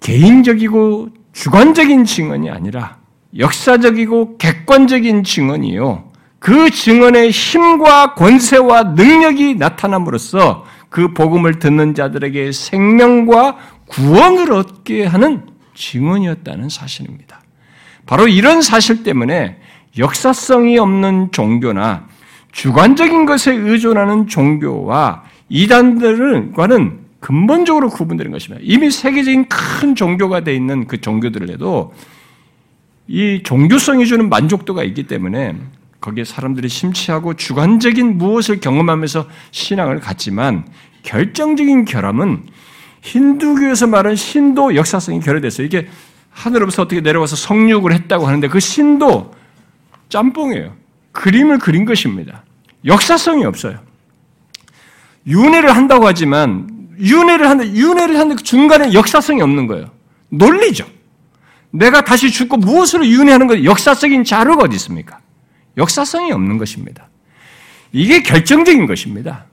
[0.00, 2.96] 개인적이고 주관적인 증언이 아니라
[3.36, 6.07] 역사적이고 객관적인 증언이요.
[6.38, 15.42] 그 증언의 힘과 권세와 능력이 나타남으로써 그 복음을 듣는 자들에게 생명과 구원을 얻게 하는
[15.74, 17.40] 증언이었다는 사실입니다.
[18.06, 19.58] 바로 이런 사실 때문에
[19.98, 22.06] 역사성이 없는 종교나
[22.52, 28.62] 주관적인 것에 의존하는 종교와 이단들과는 근본적으로 구분되는 것입니다.
[28.64, 31.92] 이미 세계적인 큰 종교가 되어 있는 그 종교들에도
[33.08, 35.56] 이 종교성이 주는 만족도가 있기 때문에
[36.00, 40.66] 거기에 사람들이 심취하고 주관적인 무엇을 경험하면서 신앙을 갖지만
[41.02, 42.44] 결정적인 결함은
[43.02, 45.66] 힌두교에서 말하는 신도 역사성이 결여됐어요.
[45.66, 45.88] 이게
[46.30, 49.34] 하늘로부터 어떻게 내려와서 성육을 했다고 하는데 그 신도
[50.08, 50.74] 짬뽕이에요.
[51.12, 52.44] 그림을 그린 것입니다.
[52.84, 53.80] 역사성이 없어요.
[55.26, 59.90] 윤회를 한다고 하지만 윤회를 하는 윤회를 하는 그 중간에 역사성이 없는 거예요.
[60.30, 60.86] 논리죠.
[61.70, 65.18] 내가 다시 죽고 무엇으로 윤회하는 것 역사적인 자료가 어디 있습니까?
[65.78, 67.08] 역사성이 없는 것입니다.
[67.92, 69.46] 이게 결정적인 것입니다.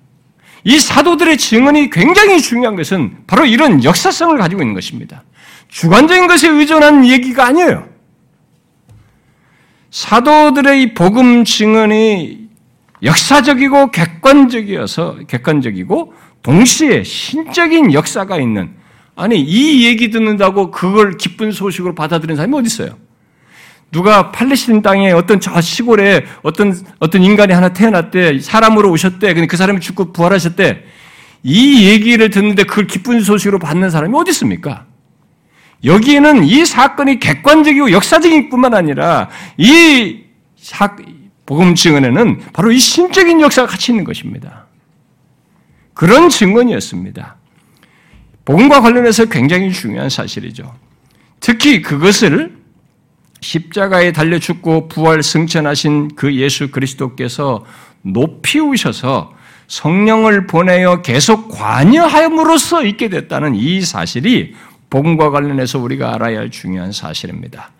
[0.64, 5.24] 이 사도들의 증언이 굉장히 중요한 것은 바로 이런 역사성을 가지고 있는 것입니다.
[5.70, 7.88] 주관적인 것에 의존한 얘기가 아니에요.
[9.92, 12.50] 사도들의 이 복음 증언이
[13.04, 18.74] 역사적이고 객관적이어서 객관적이고 동시에 신적인 역사가 있는
[19.16, 22.98] 아니 이 얘기 듣는다고 그걸 기쁜 소식으로 받아들이는 사람이 어디 있어요?
[23.92, 29.58] 누가 팔레스틴 땅에 어떤 저 시골에 어떤 어떤 인간이 하나 태어났대 사람으로 오셨대 근데 그
[29.58, 30.84] 사람이 죽고 부활하셨대
[31.44, 34.86] 이 얘기를 듣는데 그걸 기쁜 소식으로 받는 사람이 어디 있습니까?
[35.84, 40.24] 여기에는 이 사건이 객관적이고 역사적인 뿐만 아니라 이
[40.58, 40.96] 사,
[41.46, 44.66] 복음 증언에는 바로 이 신적인 역사가 같이 있는 것입니다.
[45.94, 47.36] 그런 증언이었습니다.
[48.46, 50.74] 복음과 관련해서 굉장히 중요한 사실이죠.
[51.40, 52.55] 특히 그것을
[53.46, 57.64] 십자가에 달려 죽고 부활 승천하신 그 예수 그리스도께서
[58.02, 59.34] 높이 우셔서
[59.68, 64.56] 성령을 보내어 계속 관여함으로써 있게 됐다는 이 사실이
[64.90, 67.72] 복음과 관련해서 우리가 알아야 할 중요한 사실입니다.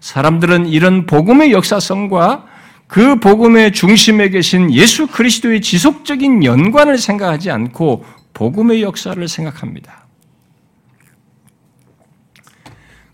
[0.00, 2.46] 사람들은 이런 복음의 역사성과
[2.86, 8.04] 그 복음의 중심에 계신 예수 그리스도의 지속적인 연관을 생각하지 않고
[8.34, 10.07] 복음의 역사를 생각합니다.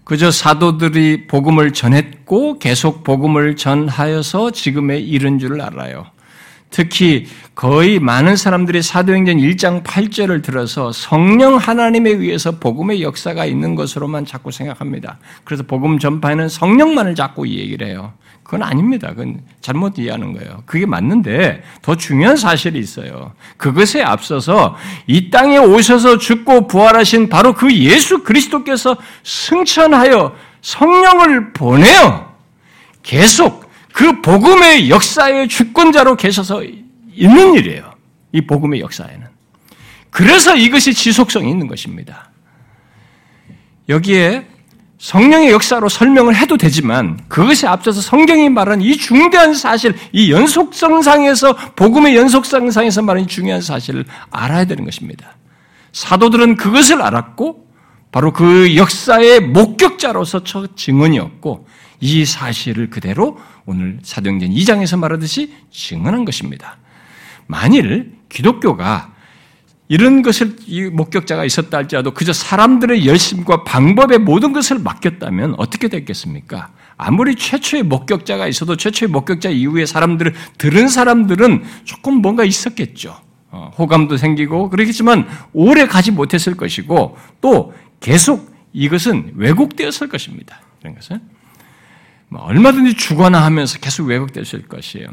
[0.04, 6.06] 그저 사도들이 복음을 전했고 계속 복음을 전하여서 지금에 이른 줄 알아요.
[6.70, 14.26] 특히 거의 많은 사람들이 사도행전 1장 8절을 들어서 성령 하나님에 의해서 복음의 역사가 있는 것으로만
[14.26, 15.18] 자꾸 생각합니다.
[15.44, 18.12] 그래서 복음 전파에는 성령만을 자꾸 이 얘기를 해요.
[18.44, 19.08] 그건 아닙니다.
[19.08, 20.62] 그건 잘못 이해하는 거예요.
[20.66, 23.32] 그게 맞는데 더 중요한 사실이 있어요.
[23.56, 24.76] 그것에 앞서서
[25.06, 32.34] 이 땅에 오셔서 죽고 부활하신 바로 그 예수 그리스도께서 승천하여 성령을 보내어
[33.02, 36.62] 계속 그 복음의 역사의 주권자로 계셔서
[37.12, 37.94] 있는 일이에요.
[38.32, 39.26] 이 복음의 역사에는.
[40.10, 42.30] 그래서 이것이 지속성이 있는 것입니다.
[43.88, 44.46] 여기에
[45.04, 52.16] 성령의 역사로 설명을 해도 되지만 그것에 앞서서 성경이 말하는 이 중대한 사실, 이 연속성상에서 복음의
[52.16, 55.36] 연속성상에서 말하는 중요한 사실을 알아야 되는 것입니다.
[55.92, 57.66] 사도들은 그것을 알았고
[58.12, 61.66] 바로 그 역사의 목격자로서 첫 증언이었고
[62.00, 66.78] 이 사실을 그대로 오늘 사도행전 2장에서 말하듯이 증언한 것입니다.
[67.46, 69.12] 만일 기독교가
[69.88, 76.72] 이런 것을 이 목격자가 있었다 할지라도 그저 사람들의 열심과 방법의 모든 것을 맡겼다면 어떻게 됐겠습니까?
[76.96, 83.20] 아무리 최초의 목격자가 있어도 최초의 목격자 이후에 사람들을 들은 사람들은 조금 뭔가 있었겠죠.
[83.50, 90.60] 어, 호감도 생기고 그러겠지만 오래 가지 못했을 것이고 또 계속 이것은 왜곡되었을 것입니다.
[90.80, 91.20] 그런 것은
[92.28, 95.08] 뭐 얼마든지 주거나 하면서 계속 왜곡됐을 것이에요.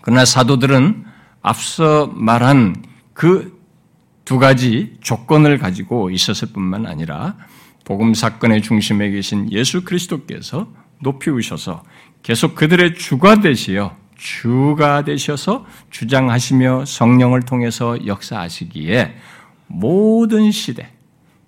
[0.00, 1.04] 그러나 사도들은
[1.42, 2.76] 앞서 말한
[3.12, 3.59] 그
[4.30, 7.36] 두 가지 조건을 가지고 있었을 뿐만 아니라
[7.84, 10.68] 복음 사건의 중심에 계신 예수 그리스도께서
[11.02, 11.82] 높이 우셔서
[12.22, 19.16] 계속 그들의 주가 되시어 주가 되셔서 주장하시며 성령을 통해서 역사하시기에
[19.66, 20.92] 모든 시대,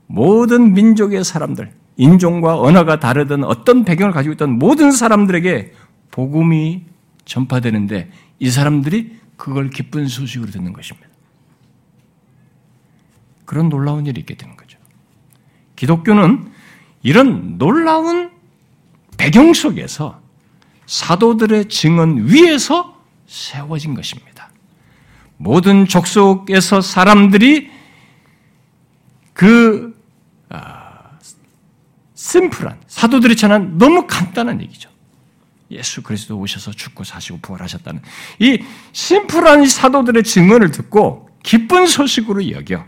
[0.09, 5.73] 모든 민족의 사람들, 인종과 언어가 다르던 어떤 배경을 가지고 있던 모든 사람들에게
[6.11, 6.83] 복음이
[7.27, 11.12] 전파되는데 이 사람들이 그걸 기쁜 소식으로 듣는 것입니다.
[13.53, 14.79] 그런 놀라운 일이 있게 되는 거죠.
[15.77, 16.51] 기독교는
[17.03, 18.31] 이런 놀라운
[19.19, 20.23] 배경 속에서
[20.87, 24.49] 사도들의 증언 위에서 세워진 것입니다.
[25.37, 27.71] 모든 족속에서 사람들이
[29.35, 30.01] 그
[30.49, 31.11] 아,
[32.15, 34.89] 심플한 사도들이 전한 너무 간단한 얘기죠.
[35.71, 38.01] 예수 그리스도 오셔서 죽고 사시고 부활하셨다는
[38.39, 42.83] 이 심플한 사도들의 증언을 듣고 기쁜 소식으로 여겨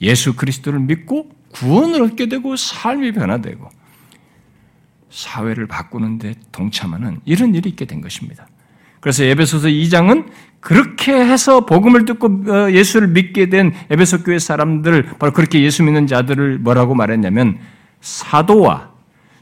[0.00, 3.68] 예수 그리스도를 믿고 구원을 얻게 되고 삶이 변화되고
[5.10, 8.46] 사회를 바꾸는 데 동참하는 이런 일이 있게 된 것입니다.
[9.00, 10.26] 그래서 에베소서 2장은
[10.60, 16.06] 그렇게 해서 복음을 듣고 어, 예수를 믿게 된 에베소 교회 사람들 바로 그렇게 예수 믿는
[16.06, 17.58] 자들을 뭐라고 말했냐면
[18.00, 18.90] 사도와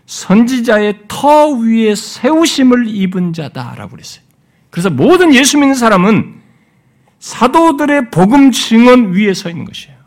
[0.07, 4.25] 선지자의 터 위에 세우심을 입은 자다라고 그랬어요.
[4.71, 6.39] 그래서 모든 예수 믿는 사람은
[7.19, 9.98] 사도들의 복음 증언 위에 서 있는 것이에요.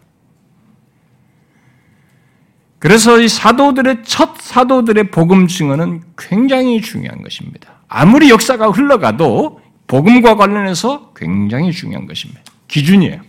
[2.81, 7.73] 그래서 이 사도들의 첫 사도들의 복음 증언은 굉장히 중요한 것입니다.
[7.87, 12.41] 아무리 역사가 흘러가도 복음과 관련해서 굉장히 중요한 것입니다.
[12.67, 13.21] 기준이에요.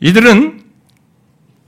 [0.00, 0.64] 이들은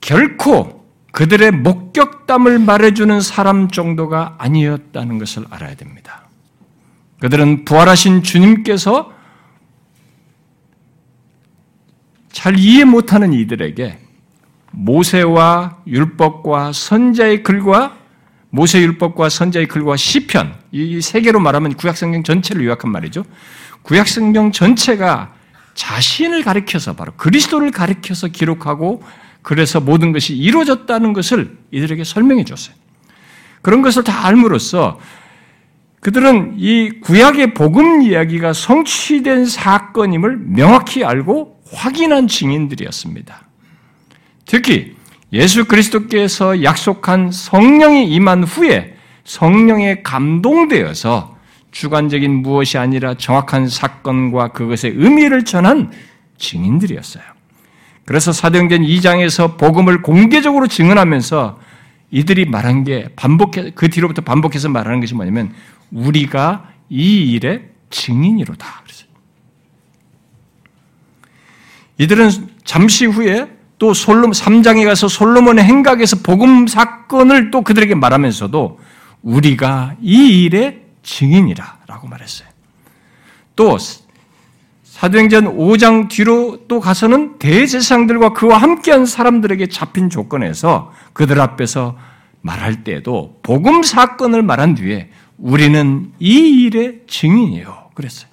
[0.03, 6.29] 결코 그들의 목격담을 말해주는 사람 정도가 아니었다는 것을 알아야 됩니다.
[7.21, 9.11] 그들은 부활하신 주님께서
[12.31, 14.02] 잘 이해 못하는 이들에게
[14.73, 17.97] 모세와 율법과 선자의 글과
[18.51, 23.25] 모세 율법과 선자의 글과 시편 이 세 개로 말하면 구약 성경 전체를 요약한 말이죠.
[23.83, 25.35] 구약 성경 전체가
[25.75, 29.03] 자신을 가리켜서 바로 그리스도를 가리켜서 기록하고
[29.41, 32.75] 그래서 모든 것이 이루어졌다는 것을 이들에게 설명해 줬어요.
[33.63, 35.01] 그런 것을 다 알므로써
[36.01, 43.52] 그들은 이 구약의 복음 이야기가 성취된 사건임을 명확히 알고 확인한 증인들이었습니다.
[44.47, 44.97] 특히
[45.33, 51.37] 예수 그리스도께서 약속한 성령이 임한 후에 성령에 감동되어서
[51.71, 55.91] 주관적인 무엇이 아니라 정확한 사건과 그것의 의미를 전한
[56.37, 57.25] 증인들이었어요.
[58.05, 61.59] 그래서 사도행전 2장에서 복음을 공개적으로 증언하면서
[62.11, 65.55] 이들이 말한 게 반복해 그 뒤로부터 반복해서 말하는 것이 뭐냐면
[65.91, 68.67] 우리가 이 일의 증인이로다.
[68.83, 69.09] 그랬어요.
[71.99, 72.31] 이들은
[72.65, 73.49] 잠시 후에
[73.83, 78.79] 또 솔로 3장에 가서 솔로몬의 행각에서 복음 사건을 또 그들에게 말하면서도
[79.23, 82.49] 우리가 이 일의 증인이라라고 말했어요.
[83.57, 83.77] 또
[84.85, 91.99] 사도행전 5장 뒤로 또 가서는 대제사장들과 그와 함께한 사람들에게 잡힌 조건에서 그들 앞에서
[92.41, 97.91] 말할 때에도 복음 사건을 말한 뒤에 우리는 이 일의 증인이에요.
[97.95, 98.31] 그랬어요.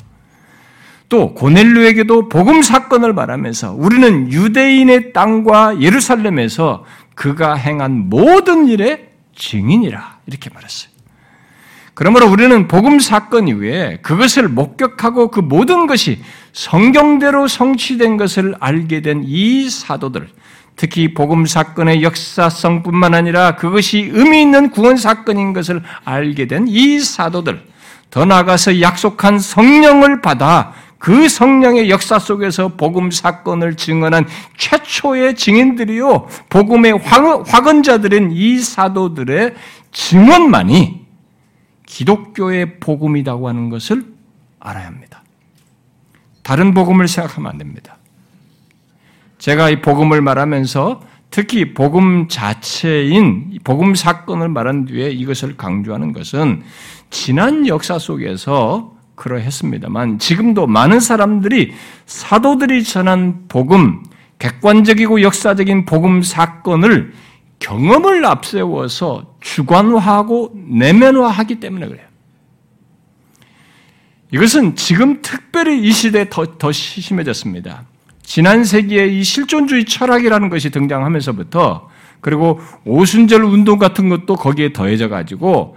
[1.09, 10.49] 또 고넬료에게도 복음 사건을 말하면서 우리는 유대인의 땅과 예루살렘에서 그가 행한 모든 일의 증인이라 이렇게
[10.53, 10.91] 말했어요.
[11.95, 16.21] 그러므로 우리는 복음 사건 이후에 그것을 목격하고 그 모든 것이
[16.53, 20.29] 성경대로 성취된 것을 알게 된 이 사도들,
[20.77, 27.65] 특히 복음 사건의 역사성뿐만 아니라 그것이 의미 있는 구원 사건인 것을 알게 된 이 사도들,
[28.11, 36.99] 더 나아가서 약속한 성령을 받아 그 성령의 역사 속에서 복음 사건을 증언한 최초의 증인들이요, 복음의
[37.47, 39.55] 확언자들인 이 사도들의
[39.91, 41.07] 증언만이
[41.85, 44.05] 기독교의 복음이라고 하는 것을
[44.59, 45.23] 알아야 합니다.
[46.43, 47.97] 다른 복음을 생각하면 안 됩니다.
[49.37, 56.63] 제가 이 복음을 말하면서 특히 복음 자체인 복음 사건을 말한 뒤에 이것을 강조하는 것은
[57.09, 61.73] 지난 역사 속에서 그러했습니다만 지금도 많은 사람들이
[62.05, 64.01] 사도들이 전한 복음,
[64.39, 67.13] 객관적이고 역사적인 복음 사건을
[67.59, 72.07] 경험을 앞세워서 주관화하고 내면화하기 때문에 그래요.
[74.31, 77.83] 이것은 지금 특별히 이 시대에 더, 더 심해졌습니다.
[78.21, 81.89] 지난 세기에 이 실존주의 철학이라는 것이 등장하면서부터
[82.21, 85.75] 그리고 오순절 운동 같은 것도 거기에 더해져 가지고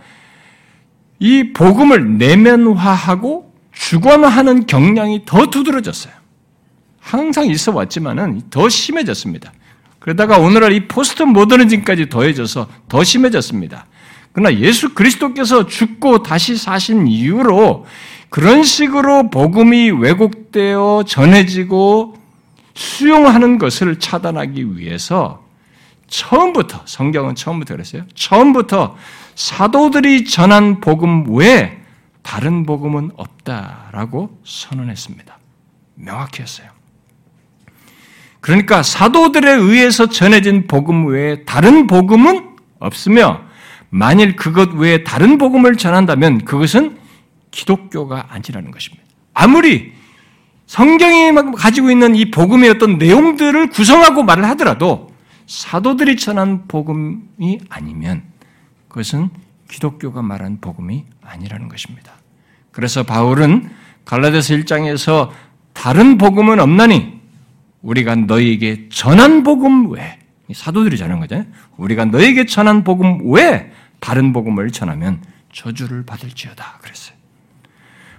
[1.22, 6.12] 이 복음을 내면화하고 주관화하는 경향이 더 두드러졌어요.
[6.98, 9.52] 항상 있어 왔지만은 더 심해졌습니다.
[10.00, 13.86] 그러다가 오늘날 이 포스트 모더니즘까지 더해져서 더 심해졌습니다.
[14.32, 17.86] 그러나 예수 그리스도께서 죽고 다시 사신 이후로
[18.28, 22.16] 그런 식으로 복음이 왜곡되어 전해지고
[22.74, 25.44] 수용하는 것을 차단하기 위해서
[26.08, 28.02] 처음부터 성경은 처음부터 그랬어요.
[28.16, 28.96] 처음부터
[29.34, 31.78] 사도들이 전한 복음 외에
[32.22, 35.38] 다른 복음은 없다라고 선언했습니다.
[35.94, 36.68] 명확히 했어요.
[38.40, 43.42] 그러니까 사도들에 의해서 전해진 복음 외에 다른 복음은 없으며
[43.88, 46.98] 만일 그것 외에 다른 복음을 전한다면 그것은
[47.50, 49.04] 기독교가 아니라는 것입니다.
[49.34, 49.92] 아무리
[50.66, 55.12] 성경이 가지고 있는 이 복음의 어떤 내용들을 구성하고 말을 하더라도
[55.46, 58.31] 사도들이 전한 복음이 아니면
[58.92, 59.30] 그것은
[59.70, 62.12] 기독교가 말한 복음이 아니라는 것입니다.
[62.72, 63.70] 그래서 바울은
[64.04, 65.30] 갈라디아서 1장에서
[65.72, 67.20] 다른 복음은 없나니
[67.80, 70.18] 우리가 너희에게 전한 복음 외
[70.52, 71.46] 사도들이 전한 거잖아요.
[71.78, 75.22] 우리가 너에게 전한 복음 외 다른 복음을 전하면
[75.52, 77.16] 저주를 받을지어다 그랬어요.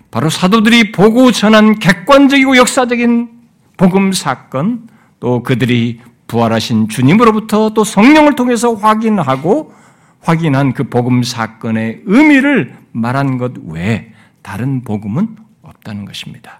[0.09, 3.29] 바로 사도들이 보고 전한 객관적이고 역사적인
[3.77, 4.87] 복음 사건
[5.19, 9.82] 또 그들이 부활하신 주님으로부터 또 성령을 통해서 확인하고
[10.23, 14.11] 확인한 그 복음 사건의 의미를 말한 것 외에
[14.41, 16.59] 다른 복음은 없다는 것입니다.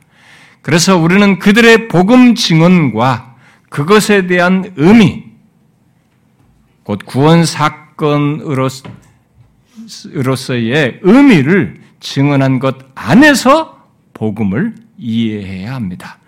[0.62, 3.36] 그래서 우리는 그들의 복음 증언과
[3.70, 5.24] 그것에 대한 의미,
[6.84, 8.82] 곧 구원 사건으로서의
[11.02, 16.20] 의미를 증언한 것 안에서 복음을 이해해야 합니다.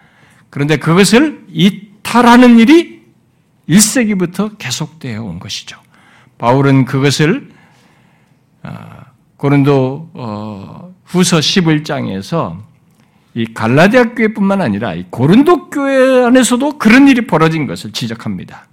[0.50, 3.04] 그런데 그것을 이탈하는 일이
[3.70, 5.85] 1세기부터 계속되어 온 것이죠.
[6.38, 7.50] 바울은 그것을
[8.64, 9.06] 아,
[9.38, 12.58] 고린도 어, 후서 11장에서
[13.34, 18.68] 이 갈라디아 교회뿐만 아니라 고린도 교회 안에서도 그런 일이 벌어진 것을 지적합니다.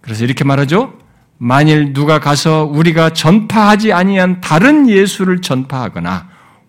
[0.00, 0.94] 그래서 이렇게 말하죠.
[1.38, 6.28] 만일 누가 가서 우리가 전파하지 아니한 다른 예수를 전파하거나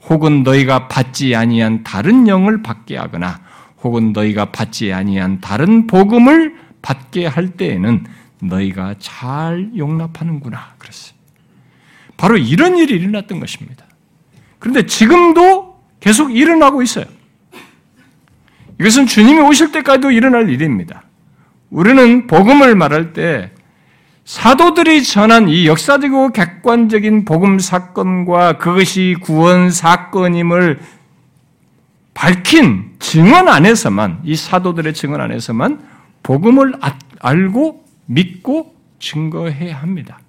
[0.10, 3.42] 혹은 너희가 받지 아니한 다른 영을 받게 하거나
[3.84, 8.06] 혹은 너희가 받지 아니한 다른 복음을 받게 할 때에는
[8.42, 10.76] 너희가 잘 용납하는구나.
[10.78, 11.16] 그랬어요.
[12.18, 13.86] 바로 이런 일이 일어났던 것입니다.
[14.60, 17.06] 그런데 지금도 계속 일어나고 있어요.
[18.80, 21.04] 이것은 주님이 오실 때까지도 일어날 일입니다.
[21.70, 23.52] 우리는 복음을 말할 때
[24.26, 30.80] 사도들이 전한 이 역사적이고 객관적인 복음 사건과 그것이 구원 사건임을
[32.14, 35.82] 밝힌 증언 안에서만 이 사도들의 증언 안에서만
[36.24, 37.84] 복음을 아, 알고
[38.14, 40.20] 믿고 증거해야 합니다.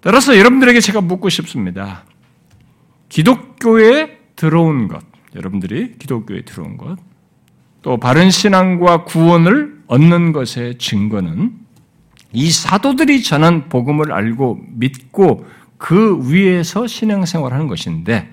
[0.00, 2.04] 따라서 여러분들에게 제가 묻고 싶습니다.
[3.08, 5.02] 기독교에 들어온 것,
[5.34, 6.98] 여러분들이 기독교에 들어온 것,
[7.82, 11.52] 또 바른 신앙과 구원을 얻는 것의 증거는
[12.32, 15.46] 이 사도들이 전한 복음을 알고 믿고
[15.78, 18.28] 그 위에서 신앙생활 하는 것인데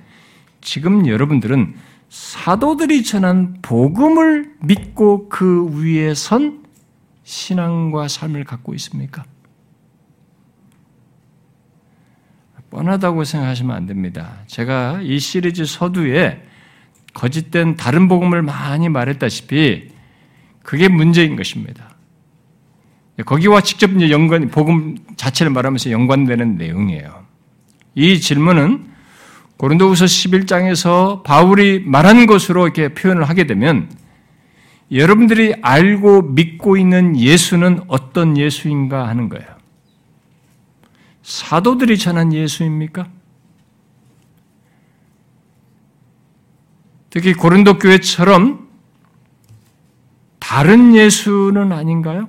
[0.62, 1.76] 지금 여러분들은
[2.10, 6.65] 사도들이 전한 복음을 믿고 그 위에 선
[7.26, 9.26] 신앙과 삶을 갖고 있습니까?
[12.70, 14.38] 뻔하다고 생각하시면 안 됩니다.
[14.48, 16.44] 제가 이 시리즈 서두에
[17.14, 19.90] 거짓된 다른 복음을 많이 말했다시피
[20.62, 21.96] 그게 문제인 것입니다.
[23.26, 27.26] 거기와 직접 연관, 복음 자체를 말하면서 연관되는 내용이에요.
[27.96, 28.92] 이 질문은
[29.58, 33.90] 고린도후서 11장에서 바울이 말한 것으로 이렇게 표현을 하게 되면
[34.92, 39.48] 여러분들이 알고 믿고 있는 예수는 어떤 예수인가 하는 거예요.
[41.24, 43.08] 사도들이 전한 예수입니까?
[47.10, 48.68] 특히 고린도 교회처럼
[50.38, 52.28] 다른 예수는 아닌가요?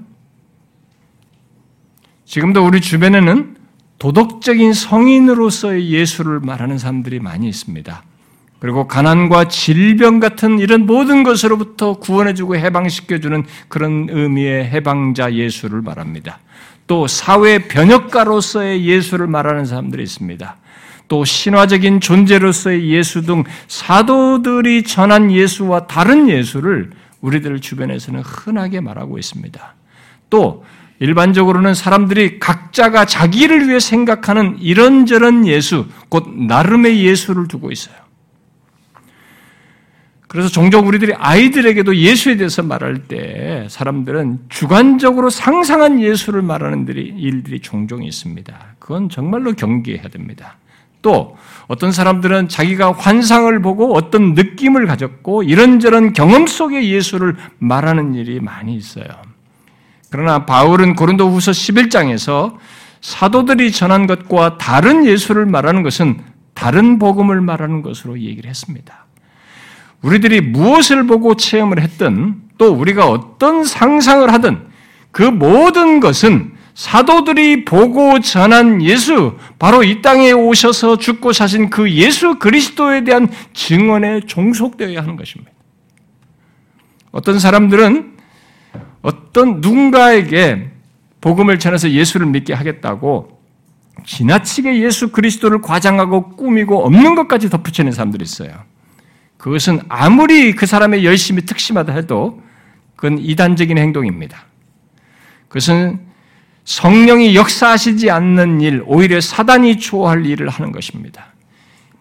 [2.25, 3.57] 지금도 우리 주변에는
[3.99, 8.03] 도덕적인 성인으로서의 예수를 말하는 사람들이 많이 있습니다.
[8.67, 16.41] 그리고 가난과 질병 같은 이런 모든 것으로부터 구원해주고 해방시켜주는 그런 의미의 해방자 예수를 말합니다.
[16.89, 20.57] 또 사회 변혁가로서의 예수를 말하는 사람들이 있습니다.
[21.07, 26.91] 또 신화적인 존재로서의 예수 등 사도들이 전한 예수와 다른 예수를
[27.21, 29.75] 우리들 주변에서는 흔하게 말하고 있습니다.
[30.29, 30.65] 또
[30.99, 38.06] 일반적으로는 사람들이 각자가 자기를 위해 생각하는 이런저런 예수, 곧 나름의 예수를 두고 있어요.
[40.29, 48.03] 그래서 종종 우리들이 아이들에게도 예수에 대해서 말할 때 사람들은 주관적으로 상상한 예수를 말하는 일들이 종종
[48.03, 48.75] 있습니다.
[48.79, 50.57] 그건 정말로 경계해야 됩니다.
[51.01, 51.37] 또
[51.69, 58.75] 어떤 사람들은 자기가 환상을 보고 어떤 느낌을 가졌고 이런저런 경험 속의 예수를 말하는 일이 많이
[58.75, 59.07] 있어요.
[60.11, 62.57] 그러나 바울은 고린도 후서 11장에서
[63.01, 66.21] 사도들이 전한 것과 다른 예수를 말하는 것은
[66.55, 69.06] 다른 복음을 말하는 것으로 얘기를 했습니다.
[70.07, 74.69] 우리들이 무엇을 보고 체험을 했든 또 우리가 어떤 상상을 하든
[75.11, 82.39] 그 모든 것은 사도들이 보고 전한 예수, 바로 이 땅에 오셔서 죽고 사신 그 예수
[82.39, 85.51] 그리스도에 대한 증언에 종속되어야 하는 것입니다.
[87.11, 88.17] 어떤 사람들은
[89.03, 90.71] 어떤 누군가에게
[91.21, 93.41] 복음을 전해서 예수를 믿게 하겠다고
[94.05, 98.76] 지나치게 예수 그리스도를 과장하고 꾸미고 없는 것까지 덧붙이는 사람들이 있어요.
[99.37, 102.43] 그것은 아무리 그 사람의 열심히 특심하다 해도
[102.97, 104.45] 그건 이단적인 행동입니다.
[105.49, 106.01] 그것은
[106.65, 111.27] 성령이 역사하시지 않는 일, 오히려 사단이 좋아할 일을 하는 것입니다.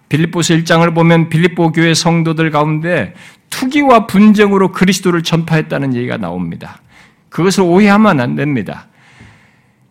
[0.09, 3.13] 빌립보서 1장을 보면 빌립보 교회 성도들 가운데
[3.49, 6.81] 투기와 분쟁으로 그리스도를 전파했다는 얘기가 나옵니다.
[7.29, 8.87] 그것을 오해하면 안 됩니다.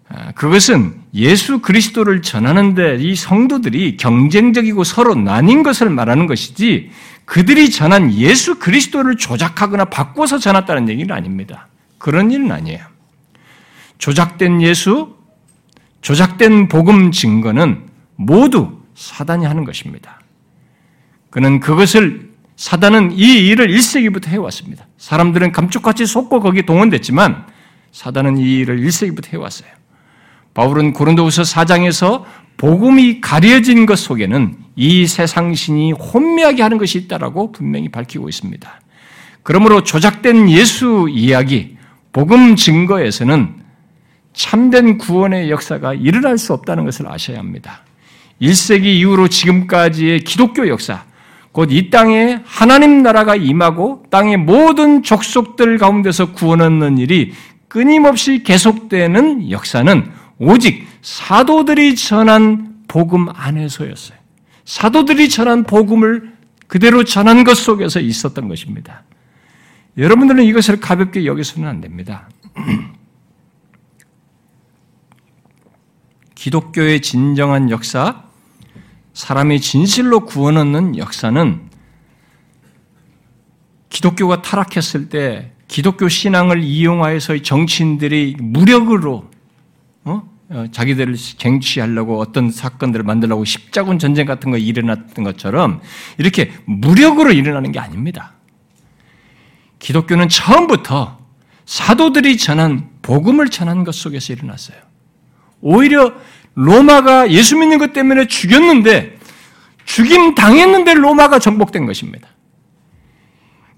[0.08, 6.90] 아, 그것은 예수 그리스도를 전하는데 이 성도들이 경쟁적이고 서로 나뉜 것을 말하는 것이지
[7.24, 11.68] 그들이 전한 예수 그리스도를 조작하거나 바꿔서 전했다는 얘기는 아닙니다.
[11.98, 12.84] 그런 일은 아니에요.
[13.98, 15.16] 조작된 예수,
[16.02, 20.20] 조작된 복음 증거는 모두 사단이 하는 것입니다.
[21.30, 24.86] 그는 그것을 사단은 이 일을 1세기부터 해왔습니다.
[24.98, 27.46] 사람들은 감쪽같이 속고 거기 동원됐지만
[27.90, 29.70] 사단은 이 일을 1세기부터 해왔어요.
[30.54, 32.22] 바울은 고린도후서 4장에서
[32.56, 38.80] 복음이 가려진 것 속에는 이 세상신이 혼미하게 하는 것이 있다라고 분명히 밝히고 있습니다.
[39.42, 41.76] 그러므로 조작된 예수 이야기,
[42.12, 43.56] 복음 증거에서는
[44.32, 47.82] 참된 구원의 역사가 일어날 수 없다는 것을 아셔야 합니다.
[48.40, 51.04] 1세기 이후로 지금까지의 기독교 역사,
[51.52, 57.32] 곧 이 땅에 하나님 나라가 임하고 땅의 모든 족속들 가운데서 구원 얻는 일이
[57.68, 64.18] 끊임없이 계속되는 역사는 오직 사도들이 전한 복음 안에서였어요.
[64.64, 66.32] 사도들이 전한 복음을
[66.66, 69.04] 그대로 전한 것 속에서 있었던 것입니다.
[69.96, 72.28] 여러분들은 이것을 가볍게 여기서는 안 됩니다.
[76.34, 78.24] 기독교의 진정한 역사,
[79.12, 81.70] 사람이 진실로 구원 얻는 역사는
[83.88, 89.30] 기독교가 타락했을 때 기독교 신앙을 이용하여서 정치인들이 무력으로
[90.72, 95.80] 자기들을 쟁취하려고 어떤 사건들을 만들려고 십자군 전쟁 같은 거 일어났던 것처럼
[96.18, 98.34] 이렇게 무력으로 일어나는 게 아닙니다.
[99.78, 101.18] 기독교는 처음부터
[101.66, 104.78] 사도들이 전한 복음을 전한 것 속에서 일어났어요.
[105.60, 106.12] 오히려
[106.54, 109.18] 로마가 예수 믿는 것 때문에 죽였는데
[109.84, 112.28] 죽임 당했는데 로마가 정복된 것입니다.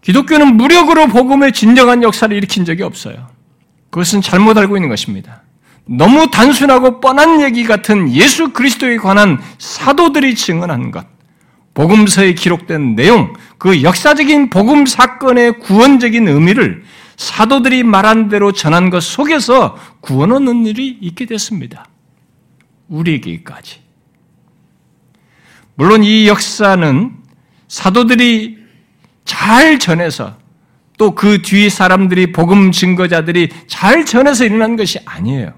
[0.02, 3.28] 기독교는 무력으로 복음의 진정한 역사를 일으킨 적이 없어요.
[3.90, 5.42] 그것은 잘못 알고 있는 것입니다.
[5.88, 11.06] 너무 단순하고 뻔한 얘기 같은 예수 그리스도에 관한 사도들이 증언한 것,
[11.74, 16.84] 복음서에 기록된 내용, 그 역사적인 복음 사건의 구원적인 의미를
[17.16, 21.86] 사도들이 말한 대로 전한 것 속에서 구원 얻는 일이 있게 됐습니다.
[22.88, 23.80] 우리에게까지.
[25.76, 27.12] 물론 이 역사는
[27.68, 28.58] 사도들이
[29.24, 30.36] 잘 전해서
[30.98, 35.52] 또 그 뒤 사람들이 복음 증거자들이 잘 전해서 일어난 것이 아니에요.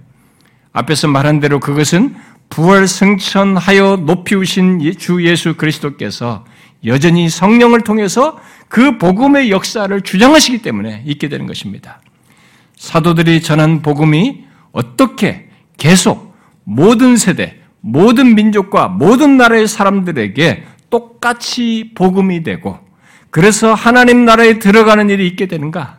[0.72, 2.14] 앞에서 말한 대로 그것은
[2.48, 6.44] 부활 승천하여 높이우신 주 예수 그리스도께서
[6.84, 8.38] 여전히 성령을 통해서
[8.68, 12.00] 그 복음의 역사를 주장하시기 때문에 있게 되는 것입니다.
[12.76, 22.78] 사도들이 전한 복음이 어떻게 계속 모든 세대, 모든 민족과 모든 나라의 사람들에게 똑같이 복음이 되고
[23.30, 25.98] 그래서 하나님 나라에 들어가는 일이 있게 되는가?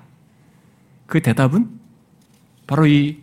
[1.06, 1.68] 그 대답은
[2.66, 3.20] 바로 이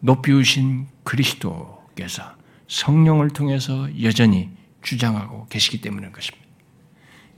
[0.00, 2.22] 높이우신 그리스도께서
[2.68, 4.48] 성령을 통해서 여전히
[4.82, 6.46] 주장하고 계시기 때문인 것입니다.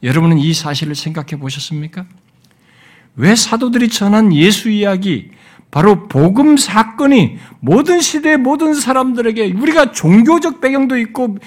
[0.02, 2.04] 여러분은 이 사실을 생각해 보셨습니까?
[3.16, 5.30] 왜 사도들이 전한 예수 이야기,
[5.70, 11.38] 바로 복음 사건이 모든 시대 모든 사람들에게 우리가 종교적 배경도 있고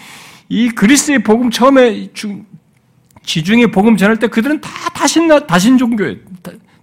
[0.50, 2.10] 이 그리스의 복음 처음에
[3.24, 6.22] 지중해 복음 전할 때 그들은 다 다신 다신 종교에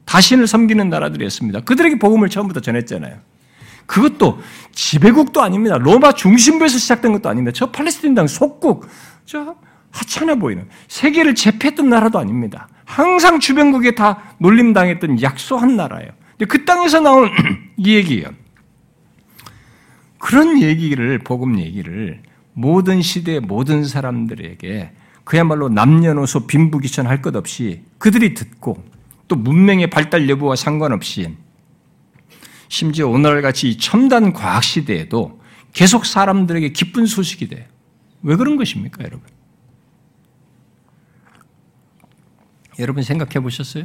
[0.05, 1.61] 다신을 섬기는 나라들이었습니다.
[1.61, 3.18] 그들에게 복음을 처음부터 전했잖아요.
[3.87, 4.41] 그것도
[4.72, 5.76] 지배국도 아닙니다.
[5.78, 7.55] 로마 중심부에서 시작된 것도 아닙니다.
[7.55, 8.87] 저 팔레스틴 당 속국,
[9.26, 9.55] 저
[9.91, 12.68] 하찮아 보이는 세계를 제패했던 나라도 아닙니다.
[12.85, 16.11] 항상 주변국에 다 놀림당했던 약소한 나라예요.
[16.33, 17.30] 근데 그 땅에서 나온
[17.76, 18.28] 이 얘기예요.
[20.18, 22.20] 그런 얘기를 복음 얘기를
[22.55, 24.93] 모든 시대 모든 사람들에게
[25.24, 28.83] 그야말로 남녀노소 빈부귀천 할 것 없이 그들이 듣고
[29.28, 31.35] 또 문명의 발달 여부와 상관없이
[32.73, 35.43] 심지어 오늘날 같이 첨단 과학 시대에도
[35.75, 37.66] 계속 사람들에게 기쁜 소식이 돼요.
[38.23, 39.29] 왜 그런 것입니까, 여러분?
[42.79, 43.85] 여러분 생각해 보셨어요?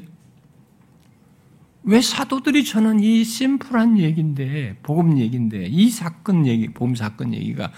[1.83, 7.73] 왜 사도들이 전한 이 심플한 얘기인데, 복음 얘기인데, 이 사건 얘기, 복음 사건 얘기가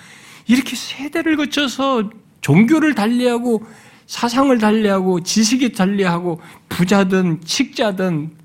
[0.46, 3.66] 이렇게 세대를 거쳐서 종교를 달리하고
[4.06, 6.40] 사상을 달리하고 지식이 달리하고
[6.70, 8.39] 부자든 칙자든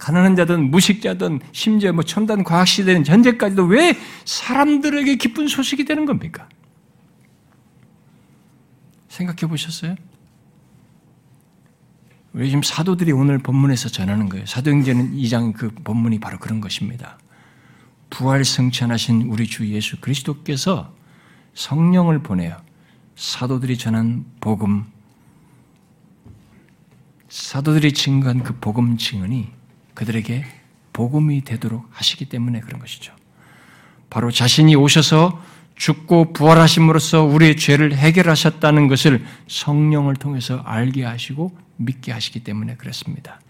[0.00, 6.48] 가난한 자든 무식자든 심지어 뭐 첨단 과학 시대는 현재까지도 왜 사람들에게 기쁜 소식이 되는 겁니까?
[9.08, 9.94] 생각해 보셨어요?
[12.32, 14.46] 왜 지금 사도들이 오늘 본문에서 전하는 거예요?
[14.46, 17.18] 사도행전은 2장 그 본문이 바로 그런 것입니다.
[18.08, 20.94] 부활 성천하신 우리 주 예수 그리스도께서
[21.54, 22.56] 성령을 보내어
[23.16, 24.86] 사도들이 전한 복음,
[27.28, 29.59] 사도들이 증거한 그 복음 증언이
[30.00, 30.44] 그들에게
[30.94, 33.12] 복음이 되도록 하시기 때문에 그런 것이죠.
[34.08, 35.42] 바로 자신이 오셔서
[35.76, 43.40] 죽고 부활하심으로써 우리의 죄를 해결하셨다는 것을 성령을 통해서 알게 하시고 믿게 하시기 때문에 그렇습니다.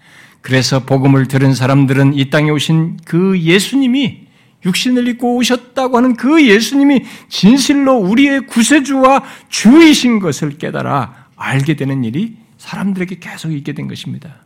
[0.41, 4.27] 그래서 복음을 들은 사람들은 이 땅에 오신 그 예수님이
[4.65, 12.37] 육신을 입고 오셨다고 하는 그 예수님이 진실로 우리의 구세주와 주이신 것을 깨달아 알게 되는 일이
[12.59, 14.45] 사람들에게 계속 있게 된 것입니다.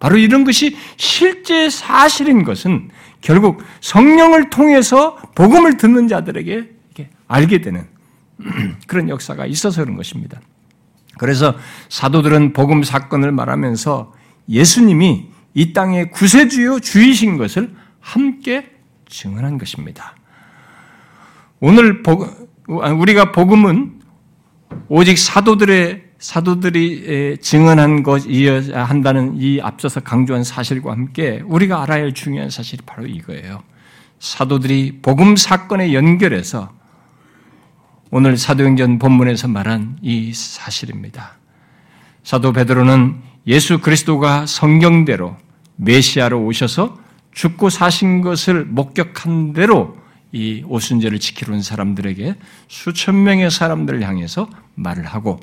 [0.00, 2.90] 바로 이런 것이 실제 사실인 것은
[3.20, 6.70] 결국 성령을 통해서 복음을 듣는 자들에게
[7.28, 7.86] 알게 되는
[8.88, 10.40] 그런 역사가 있어서 그런 것입니다.
[11.18, 11.54] 그래서
[11.90, 14.14] 사도들은 복음 사건을 말하면서
[14.48, 18.70] 예수님이 이 땅의 구세주요 주이신 것을 함께
[19.06, 20.16] 증언한 것입니다.
[21.60, 22.02] 오늘
[22.66, 24.00] 우리가 복음은
[24.88, 32.12] 오직 사도들의 사도들이 증언한 것 이어야 한다는 이 앞서서 강조한 사실과 함께 우리가 알아야 할
[32.12, 33.62] 중요한 사실이 바로 이거예요.
[34.18, 36.72] 사도들이 복음 사건에 연결해서
[38.10, 41.38] 오늘 사도행전 본문에서 말한 이 사실입니다.
[42.22, 43.16] 사도 베드로는
[43.46, 45.36] 예수 그리스도가 성경대로
[45.76, 46.98] 메시아로 오셔서
[47.32, 49.96] 죽고 사신 것을 목격한 대로
[50.32, 52.34] 이 오순절을 지키러 온 사람들에게
[52.68, 54.50] 수천 명의 사람들을 향해서
[54.80, 55.40] 말을 하고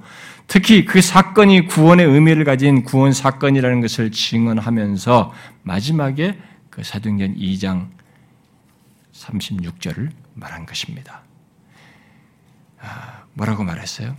[0.47, 5.33] 특히 그 사건이 구원의 의미를 가진 구원 사건이라는 것을 증언하면서
[5.63, 6.37] 마지막에
[6.69, 7.87] 그 사도행전 2장
[9.13, 11.21] 36절을 말한 것입니다.
[12.79, 14.15] 아, 뭐라고 말했어요?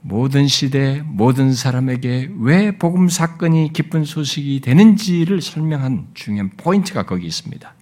[0.00, 7.74] 모든 시대, 모든 사람에게 왜 복음 사건이 기쁜 소식이 되는지를 설명한 중요한 포인트가 거기 있습니다.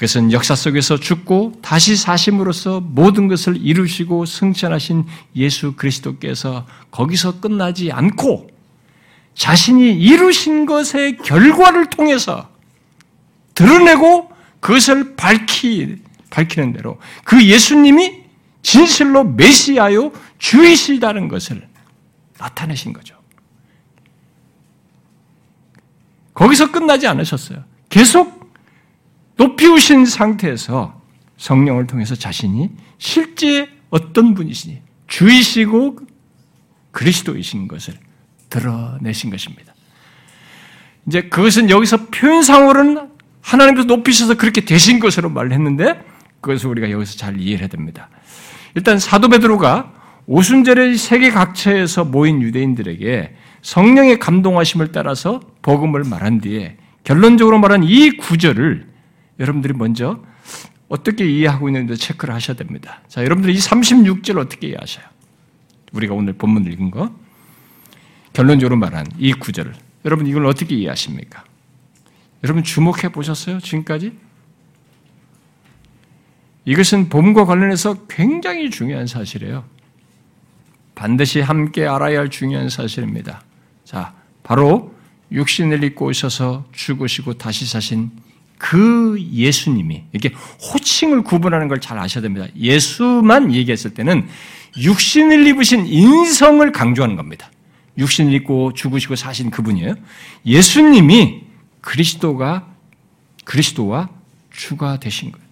[0.00, 5.04] 그것은 역사 속에서 죽고 다시 사심으로써 모든 것을 이루시고 승천하신
[5.36, 8.48] 예수 그리스도께서 거기서 끝나지 않고
[9.34, 12.48] 자신이 이루신 것의 결과를 통해서
[13.54, 15.96] 드러내고 그것을 밝히,
[16.30, 18.22] 밝히는 대로 그 예수님이
[18.62, 21.68] 진실로 메시아요 주이시다는 것을
[22.38, 23.16] 나타내신 거죠.
[26.32, 27.64] 거기서 끝나지 않으셨어요.
[27.90, 28.39] 계속
[29.40, 31.00] 높이우신 상태에서
[31.38, 32.68] 성령을 통해서 자신이
[32.98, 35.96] 실제 어떤 분이시니 주이시고
[36.90, 37.94] 그리스도이신 것을
[38.50, 39.72] 드러내신 것입니다.
[41.06, 43.08] 이제 그것은 여기서 표현상으로는
[43.40, 46.04] 하나님께서 높이셔서 그렇게 되신 것으로 말을 했는데
[46.42, 48.10] 그것을 우리가 여기서 잘 이해해야 됩니다.
[48.74, 49.94] 일단 사도 베드로가
[50.26, 58.89] 오순절의 세계 각처에서 모인 유대인들에게 성령의 감동하심을 따라서 복음을 말한 뒤에 결론적으로 말한 이 구절을
[59.40, 60.22] 여러분들이 먼저
[60.88, 63.00] 어떻게 이해하고 있는지 체크를 하셔야 됩니다.
[63.08, 65.04] 자, 여러분들이 이 36절 어떻게 이해하셔요?
[65.92, 67.12] 우리가 오늘 본문 읽은 거.
[68.32, 69.74] 결론적으로 말한 이 구절을.
[70.04, 71.44] 여러분 이걸 어떻게 이해하십니까?
[72.44, 73.60] 여러분 주목해 보셨어요?
[73.60, 74.16] 지금까지?
[76.64, 79.64] 이것은 봄과 관련해서 굉장히 중요한 사실이에요.
[80.94, 83.42] 반드시 함께 알아야 할 중요한 사실입니다.
[83.84, 84.94] 자, 바로
[85.32, 88.10] 육신을 입고 오셔서 죽으시고 다시 사신
[88.60, 90.36] 그 예수님이 이렇게
[90.72, 92.46] 호칭을 구분하는 걸 잘 아셔야 됩니다.
[92.54, 94.28] 예수만 얘기했을 때는
[94.76, 97.50] 육신을 입으신 인성을 강조하는 겁니다.
[97.96, 99.94] 육신을 입고 죽으시고 사신 그분이에요.
[100.44, 101.40] 예수님이
[101.80, 102.68] 그리스도가
[103.46, 104.10] 그리스도와
[104.52, 105.46] 주가 되신 거예요.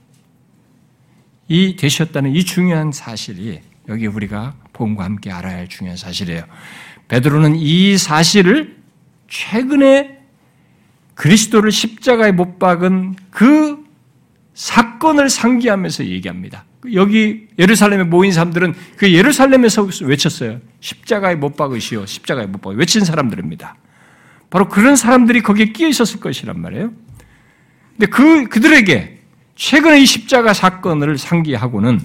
[1.48, 6.44] 이 되셨다는 이 중요한 사실이 여기 우리가 본과 함께 알아야 할 중요한 사실이에요.
[7.08, 8.76] 베드로는 이 사실을
[9.28, 10.17] 최근에
[11.18, 13.84] 그리스도를 십자가에 못 박은 그
[14.54, 16.64] 사건을 상기하면서 얘기합니다.
[16.94, 20.60] 여기 예루살렘에 모인 사람들은 그 예루살렘에서 외쳤어요.
[20.78, 22.06] 십자가에 못 박으시오.
[22.06, 23.74] 십자가에 못 박으 외친 사람들입니다.
[24.48, 26.92] 바로 그런 사람들이 거기에 끼어 있었을 것이란 말이에요.
[27.96, 29.18] 근데 그, 그들에게
[29.56, 32.00] 최근에 이 십자가 사건을 상기하고는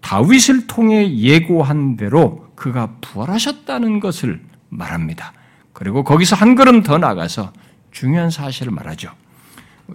[0.00, 4.40] 다윗을 통해 예고한 대로 그가 부활하셨다는 것을
[4.70, 5.34] 말합니다.
[5.74, 7.52] 그리고 거기서 한 걸음 더 나가서
[7.98, 9.10] 중요한 사실을 말하죠.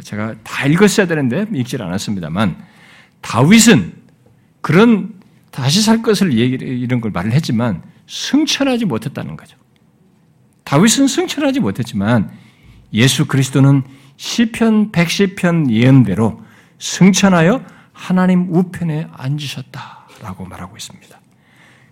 [0.04, 2.58] 제가 다 읽었어야 되는데 읽질 않았습니다만
[3.22, 3.94] 다윗은
[4.60, 5.14] 그런
[5.52, 9.56] 다시 살 것을 얘기 이런 걸 말을 했지만 승천하지 못했다는 거죠.
[10.66, 12.30] 다윗은 승천하지 못했지만
[12.94, 13.84] 예수 그리스도는
[14.18, 16.44] 시편 110편 예언대로
[16.80, 21.22] 승천하여 하나님 우편에 앉으셨다라고 말하고 있습니다.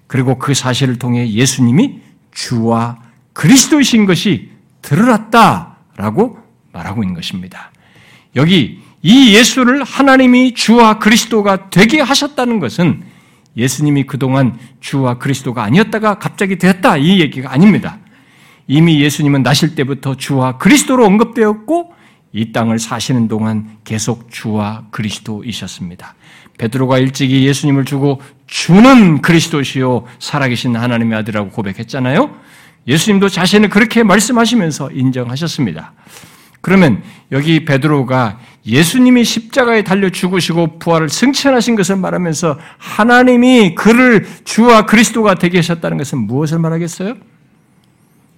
[0.08, 2.02] 그리고 그 사실을 통해 예수님이
[2.32, 3.02] 주와
[3.32, 4.52] 그리스도이신 것이
[4.82, 5.71] 드러났다
[6.02, 6.40] 라고
[6.74, 7.72] 말하고 있는 것입니다.
[8.36, 13.04] 여기 이 예수를 하나님이 주와 그리스도가 되게 하셨다는 것은
[13.56, 18.00] 예수님이 그동안 주와 그리스도가 아니었다가 갑자기 되었다 이 얘기가 아닙니다.
[18.68, 21.94] 이미 예수님은 나실 때부터 주와 그리스도로 언급되었고
[22.34, 26.16] 이 땅을 사시는 동안 계속 주와 그리스도이셨습니다.
[26.58, 32.36] 베드로가 일찍이 예수님을 주고 주는 그리스도시요 살아계신 하나님의 아들이라고 고백했잖아요.
[32.88, 35.94] 예수님도 자신을 그렇게 말씀하시면서 인정하셨습니다.
[36.62, 45.36] 그러면 여기 베드로가 예수님이 십자가에 달려 죽으시고 부활을 승천하신 것을 말하면서 하나님이 그를 주와 그리스도가
[45.36, 47.16] 되게 하셨다는 것은 무엇을 말하겠어요?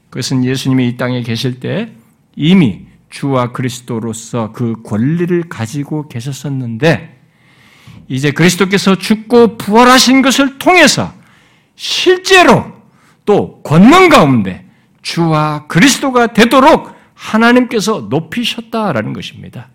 [0.09, 1.91] 그것은 예수님이 이 땅에 계실 때
[2.35, 7.19] 이미 주와 그리스도로서 그 권리를 가지고 계셨었는데
[8.07, 11.13] 이제 그리스도께서 죽고 부활하신 것을 통해서
[11.75, 12.71] 실제로
[13.25, 14.65] 또 권능 가운데
[15.01, 19.69] 주와 그리스도가 되도록 하나님께서 높이셨다라는 것입니다.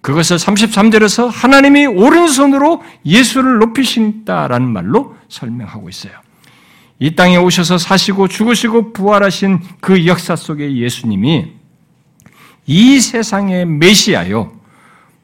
[0.00, 6.12] 그것을 33절에서 하나님이 오른손으로 예수를 높이신다라는 말로 설명하고 있어요.
[7.00, 11.52] 이 땅에 오셔서 사시고 죽으시고 부활하신 그 역사 속에 예수님이
[12.66, 14.52] 이 세상의 메시아요.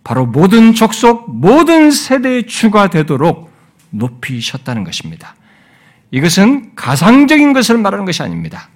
[0.02, 3.50] 바로 모든 족속, 모든 세대의 주가 되도록
[3.90, 5.34] 높이셨다는 것입니다.
[6.15, 8.69] 이것은 가상적인 것을 말하는 것이 아닙니다.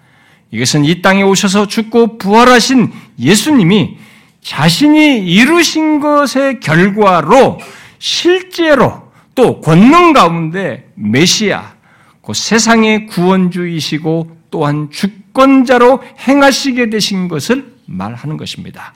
[0.50, 3.96] 이것은 이 땅에 오셔서 죽고 부활하신 예수님이
[4.42, 7.60] 자신이 이루신 것의 결과로
[8.00, 11.74] 실제로 또 권능 가운데 메시아,
[12.22, 18.94] 그 세상의 구원주이시고 또한 주권자로 행하시게 되신 것을 말하는 것입니다.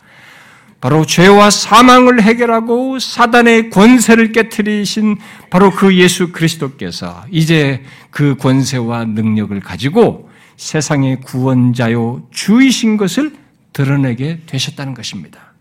[0.82, 5.16] 바로 죄와 사망을 해결하고 사단의 권세를 깨뜨리신
[5.48, 13.36] 바로 그 예수 그리스도께서 이제 그 권세와 능력을 가지고 세상의 구원자요 주이신 것을
[13.72, 15.52] 드러내게 되셨다는 것입니다.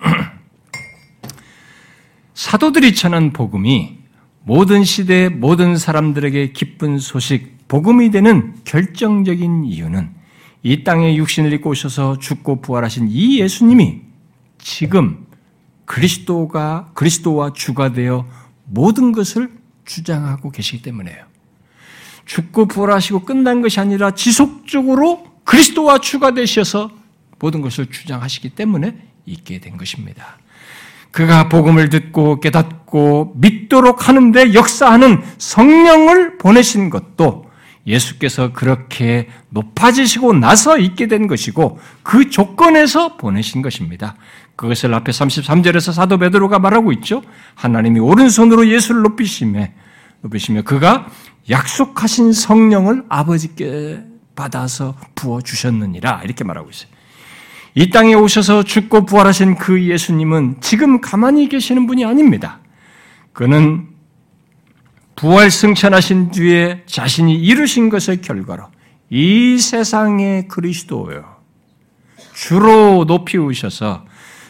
[2.32, 3.98] 사도들이 전한 복음이
[4.44, 10.08] 모든 시대 모든 사람들에게 기쁜 소식, 복음이 되는 결정적인 이유는
[10.62, 14.05] 이 땅에 육신을 입고 오셔서 죽고 부활하신 이 예수님이
[14.66, 15.24] 지금
[15.84, 18.26] 그리스도가 그리스도와 주가 되어
[18.64, 19.48] 모든 것을
[19.84, 21.24] 주장하고 계시기 때문에요.
[22.24, 26.90] 죽고 부활하시고 끝난 것이 아니라 지속적으로 그리스도와 주가 되셔서
[27.38, 30.36] 모든 것을 주장하시기 때문에 있게 된 것입니다.
[31.12, 37.45] 그가 복음을 듣고 깨닫고 믿도록 하는데 역사하는 성령을 보내신 것도
[37.86, 44.16] 예수께서 그렇게 높아지시고 나서 있게 된 것이고 그 조건에서 보내신 것입니다.
[44.56, 47.22] 그것을 앞에 33절에서 사도 베드로가 말하고 있죠.
[47.54, 49.68] 하나님이 오른손으로 예수를 높이시며
[50.22, 51.06] 높이시며 그가
[51.48, 54.02] 약속하신 성령을 아버지께
[54.34, 56.90] 받아서 부어 주셨느니라 이렇게 말하고 있어요.
[57.74, 62.58] 이 땅에 오셔서 죽고 부활하신 그 예수님은 지금 가만히 계시는 분이 아닙니다.
[63.34, 63.86] 그는
[65.16, 68.68] 부활 승천하신 뒤에 자신이 이루신 것의 결과로
[69.08, 71.36] 이 세상의 그리스도요.
[72.34, 74.04] 주로 높이 오셔서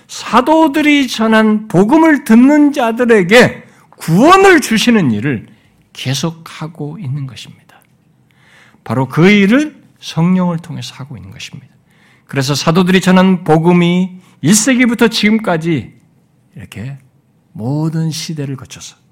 [0.09, 5.47] 사도들이 전한 복음을 듣는 자들에게 구원을 주시는 일을
[5.93, 7.81] 계속하고 있는 것입니다.
[8.83, 11.75] 바로 그 일을 성령을 통해서 하고 있는 것입니다.
[12.27, 15.95] 그래서 사도들이 전한 복음이 1세기부터 지금까지
[16.57, 16.99] 이렇게
[17.53, 19.06] 모든 시대를 거쳐서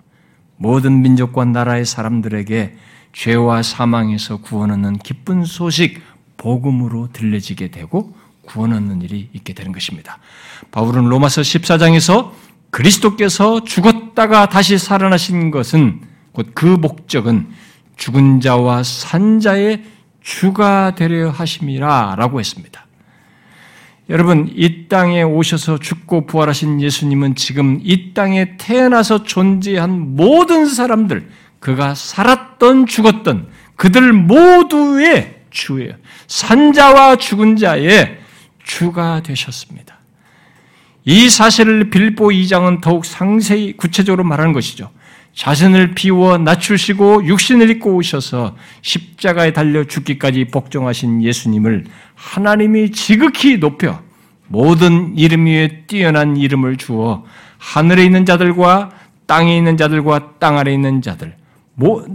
[0.65, 2.75] 모든 민족과 나라의 사람들에게
[3.13, 6.01] 죄와 사망에서 구원 얻는 기쁜 소식
[6.39, 10.19] 복음으로 들려지게 되고 구원 얻는 일이 있게 되는 것입니다.
[10.71, 12.31] 바울은 로마서 14장에서
[12.71, 16.01] 그리스도께서 죽었다가 다시 살아나신 것은
[16.33, 17.47] 곧 그 목적은
[17.99, 19.85] 죽은 자와 산 자의
[20.23, 22.87] 주가 되려 하심이라 라고 했습니다.
[24.11, 31.29] 여러분, 이 땅에 오셔서 죽고 부활하신 예수님은 지금 이 땅에 태어나서 존재한 모든 사람들,
[31.59, 35.95] 그가 살았던 죽었던 그들 모두의 주예요.
[36.27, 38.19] 산자와 죽은 자의
[38.63, 39.99] 주가 되셨습니다.
[41.07, 44.91] 이 사실을 빌보 2장은 더욱 상세히 구체적으로 말하는 것이죠.
[45.35, 54.01] 자신을 비워 낮추시고 육신을 입고 오셔서 십자가에 달려 죽기까지 복종하신 예수님을 하나님이 지극히 높여
[54.47, 57.25] 모든 이름 위에 뛰어난 이름을 주어
[57.59, 58.91] 하늘에 있는 자들과
[59.27, 61.37] 땅에 있는 자들과 땅 아래 있는 자들,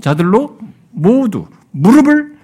[0.02, 0.60] 자들로
[0.92, 2.38] 모두 무릎을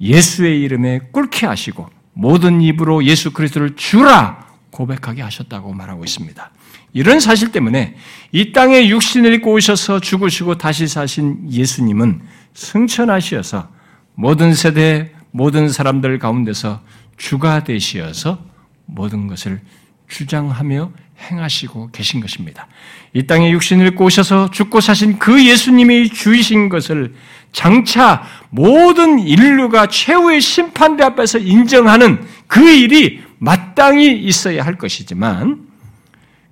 [0.00, 6.50] 예수의 이름에 꿇게 하시고 모든 입으로 예수 그리스도를 주라 고백하게 하셨다고 말하고 있습니다.
[6.92, 7.96] 이런 사실 때문에
[8.32, 12.20] 이 땅에 육신을 입고 오셔서 죽으시고 다시 사신 예수님은
[12.54, 13.68] 승천하시어서
[14.14, 16.82] 모든 세대 모든 사람들 가운데서
[17.16, 18.44] 주가 되시어서
[18.84, 19.60] 모든 것을
[20.08, 20.92] 주장하며
[21.30, 22.66] 행하시고 계신 것입니다.
[23.14, 27.14] 이 땅에 육신을 입고 오셔서 죽고 사신 그 예수님이 주이신 것을
[27.52, 35.71] 장차 모든 인류가 최후의 심판대 앞에서 인정하는 그 일이 마땅히 있어야 할 것이지만,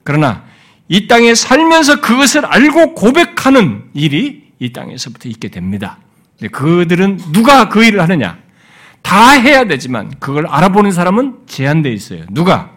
[0.02, 0.44] 그러나
[0.88, 5.98] 이 땅에 살면서 그것을 알고 고백하는 일이 이 땅에서부터 있게 됩니다.
[6.52, 8.38] 그들은 누가 그 일을 하느냐?
[9.02, 12.24] 다 해야 되지만 그걸 알아보는 사람은 제한되어 있어요.
[12.30, 12.76] 누가?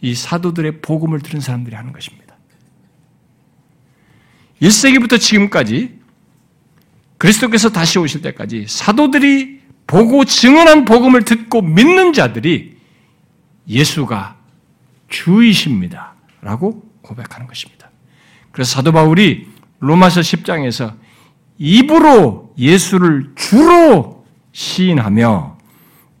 [0.00, 2.36] 이 사도들의 복음을 들은 사람들이 하는 것입니다.
[4.62, 5.98] 1세기부터 지금까지
[7.18, 12.76] 그리스도께서 다시 오실 때까지 사도들이 보고 증언한 복음을 듣고 믿는 자들이
[13.68, 14.36] 예수가
[15.08, 16.09] 주이십니다.
[16.42, 17.90] 라고 고백하는 것입니다.
[18.52, 20.94] 그래서 사도 바울이 로마서 10장에서
[21.58, 25.58] 입으로 예수를 주로 시인하며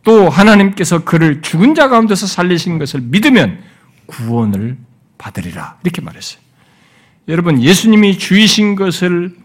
[0.02, 3.60] 또 하나님께서 그를 죽은 자 가운데서 살리신 것을 믿으면
[4.06, 4.78] 구원을
[5.18, 5.78] 받으리라.
[5.84, 6.40] 이렇게 말했어요.
[7.28, 9.36] 여러분, 예수님이 주이신 것을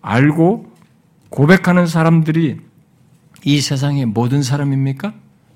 [0.00, 0.72] 알고
[1.28, 2.58] 고백하는 사람들이
[3.44, 5.12] 이 세상의 모든 사람입니까?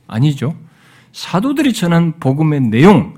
[0.07, 0.57] 아니죠.
[1.13, 3.15] 사도들이 전한 복음의 내용,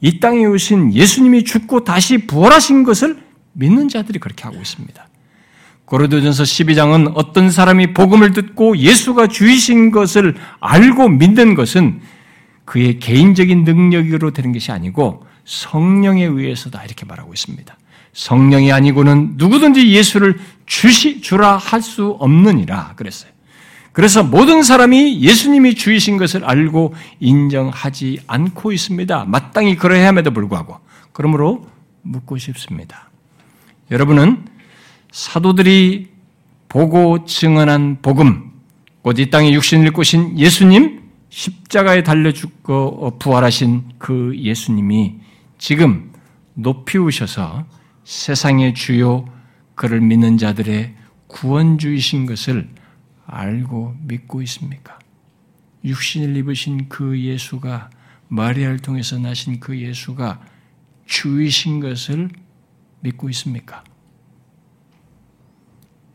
[0.00, 3.18] 이 땅에 오신 예수님이 죽고 다시 부활하신 것을
[3.52, 5.08] 믿는 자들이 그렇게 하고 있습니다.
[5.86, 12.00] 고린도전서 12장은 어떤 사람이 복음을 듣고 예수가 주이신 것을 알고 믿는 것은
[12.64, 17.76] 그의 개인적인 능력으로 되는 것이 아니고 성령에 의해서다 이렇게 말하고 있습니다.
[18.12, 23.30] 성령이 아니고는 누구든지 예수를 주시 주라 할 수 없느니라 그랬어요.
[23.96, 29.24] 그래서 모든 사람이 예수님이 주이신 것을 알고 인정하지 않고 있습니다.
[29.24, 30.80] 마땅히 그러해야 함에도 불구하고
[31.14, 31.66] 그러므로
[32.02, 33.08] 묻고 싶습니다.
[33.90, 34.44] 여러분은
[35.12, 36.08] 사도들이
[36.68, 38.52] 보고 증언한 복음,
[39.00, 45.14] 곧 이 땅에 육신을 입고신 예수님, 십자가에 달려 죽고 부활하신 그 예수님이
[45.56, 46.12] 지금
[46.52, 47.64] 높이 우셔서
[48.04, 49.24] 세상의 주요
[49.74, 50.92] 그를 믿는 자들의
[51.28, 52.68] 구원주이신 것을
[53.26, 54.98] 알고 믿고 있습니까?
[55.84, 57.90] 육신을 입으신 그 예수가
[58.28, 60.40] 마리아를 통해서 나신 그 예수가
[61.06, 62.30] 주이신 것을
[63.00, 63.84] 믿고 있습니까?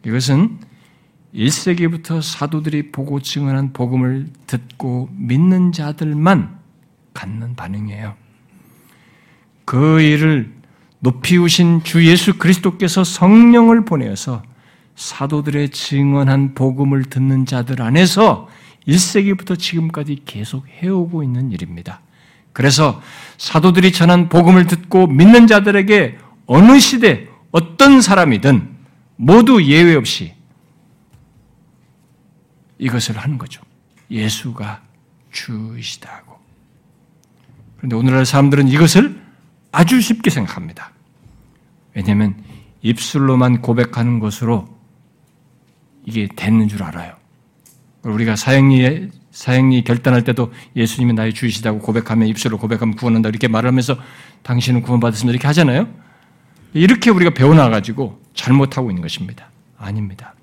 [0.06, 0.60] 이것은
[1.34, 6.60] 1세기부터 사도들이 보고 증언한 복음을 듣고 믿는 자들만
[7.14, 8.16] 갖는 반응이에요.
[9.64, 10.54] 그 일을
[11.00, 14.44] 높이 우신 주 예수 그리스도께서 성령을 보내어서
[15.02, 18.48] 사도들의 증언한 복음을 듣는 자들 안에서
[18.88, 22.02] 1세기부터 지금까지 계속 해오고 있는 일입니다.
[22.54, 23.02] 그래서
[23.40, 28.78] 사도들이 전한 복음을 듣고 믿는 자들에게 어느 시대 어떤 사람이든
[29.16, 30.36] 모두 예외 없이
[32.78, 33.64] 이것을 하는 거죠.
[34.12, 34.82] 예수가
[35.32, 36.38] 주이시다고.
[37.78, 39.20] 그런데 오늘날 사람들은 이것을
[39.72, 40.92] 아주 쉽게 생각합니다.
[41.96, 42.36] 왜냐하면
[42.84, 44.71] 입술로만 고백하는 것으로
[46.06, 47.14] 이게 되는 줄 알아요.
[48.04, 53.98] 우리가 사형리 사형리 결단할 때도 예수님이 나의 주이시다고 고백하면 입술로 고백하면 구원한다 이렇게 말하면서
[54.44, 55.88] 당신은 구원받았습니다 이렇게 하잖아요.
[56.74, 59.50] 이렇게 우리가 배워놔 가지고 잘못하고 있는 것입니다.
[59.78, 60.34] 아닙니다.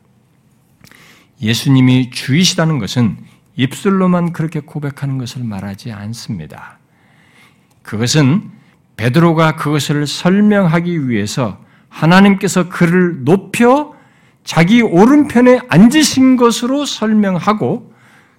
[1.41, 3.17] 예수님이 주이시다는 것은
[3.57, 6.79] 입술로만 그렇게 고백하는 것을 말하지 않습니다.
[7.83, 8.51] 그것은
[8.97, 13.98] 베드로가 그것을 설명하기 위해서 하나님께서 그를 높여
[14.49, 17.93] 자기 오른편에 앉으신 것으로 설명하고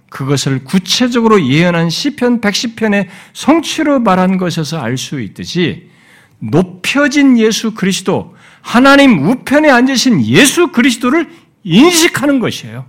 [0.09, 5.87] 그것을 구체적으로 예언한 시편 110편의 성취로 말한 것에서 알 수 있듯이
[6.39, 11.29] 높여진 예수 그리스도, 하나님 우편에 앉으신 예수 그리스도를
[11.63, 12.87] 인식하는 것이에요.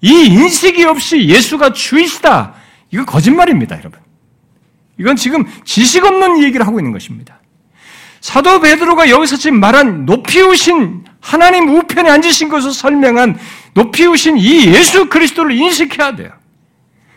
[0.00, 2.54] 이 인식이 없이 예수가 주이시다.
[2.92, 4.00] 이거 거짓말입니다, 여러분.
[4.98, 7.39] 이건 지금 지식 없는 얘기를 하고 있는 것입니다.
[8.20, 13.38] 사도 베드로가 여기서 지금 말한 높이우신 하나님 우편에 앉으신 것을 설명한
[13.74, 16.30] 높이우신 이 예수 그리스도를 인식해야 돼요.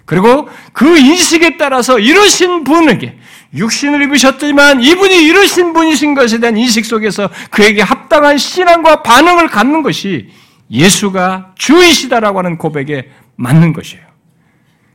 [0.05, 3.17] 그리고 그 인식에 따라서 이러신 분에게
[3.55, 10.29] 육신을 입으셨지만 이분이 이러신 분이신 것에 대한 인식 속에서 그에게 합당한 신앙과 반응을 갖는 것이
[10.71, 14.03] 예수가 주이시다라고 하는 고백에 맞는 것이에요.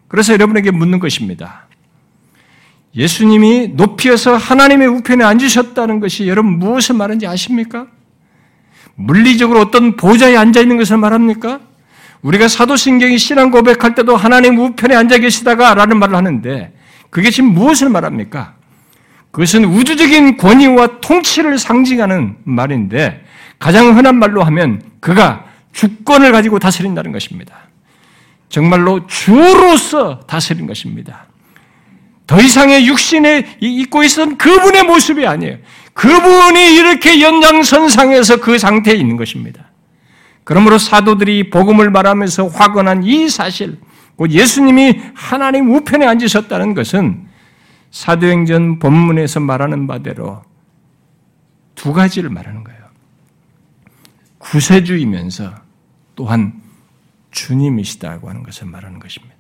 [0.09, 1.68] 그래서 여러분에게 묻는 것입니다.
[2.95, 7.87] 예수님이 높이어서 하나님의 우편에 앉으셨다는 것이 여러분 무엇을 말하는지 아십니까?
[8.95, 11.61] 물리적으로 어떤 보좌에 앉아 있는 것을 말합니까?
[12.23, 16.73] 우리가 사도신경이 신앙 고백할 때도 하나님 우편에 앉아 계시다가 라는 말을 하는데
[17.11, 18.55] 그게 지금 무엇을 말합니까?
[19.31, 23.25] 그것은 우주적인 권위와 통치를 상징하는 말인데
[23.59, 27.55] 가장 흔한 말로 하면 그가 주권을 가지고 다스린다는 것입니다.
[28.49, 31.27] 정말로 주로서 다스린 것입니다.
[32.29, 35.57] 더 이상의 육신에 입고 있었던 그분의 모습이 아니에요.
[35.95, 39.71] 그분이 이렇게 연장선상에서 그 상태에 있는 것입니다.
[40.45, 43.79] 그러므로 사도들이 복음을 말하면서 확언한 이 사실,
[44.17, 47.27] 곧 예수님이 하나님 우편에 앉으셨다는 것은
[47.91, 50.43] 사도행전 본문에서 말하는 바대로
[51.75, 52.79] 두 가지를 말하는 거예요.
[54.37, 55.55] 구세주이면서
[56.15, 56.61] 또한
[57.31, 59.38] 주님이시다고 하는 것을 말하는 것입니다.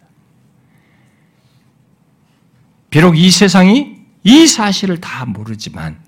[2.90, 5.98] 비록 이 세상이 이 사실을 다 모르지만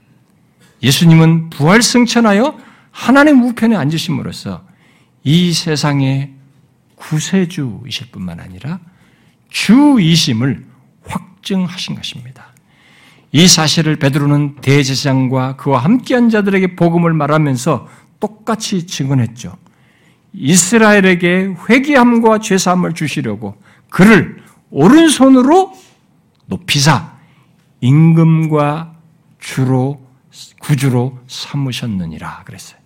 [0.82, 2.58] 예수님은 부활 승천하여
[2.90, 4.64] 하나님 우편에 앉으심으로써
[5.24, 6.32] 이 세상의
[6.96, 8.80] 구세주이실 뿐만 아니라
[9.50, 10.64] 주이심을
[11.04, 12.50] 확증하신 것입니다.
[13.32, 19.56] 이 사실을 베드로는 대제사장과 그와 함께한 자들에게 복음을 말하면서 똑같이 증언했죠.
[20.32, 23.56] 이스라엘에게 회개함과 죄사함을 주시려고
[23.88, 25.72] 그를 오른손으로
[26.50, 27.16] 높이사
[27.80, 28.94] 임금과
[29.38, 30.04] 주로
[30.60, 32.78] 구주로 삼으셨느니라 그랬어요.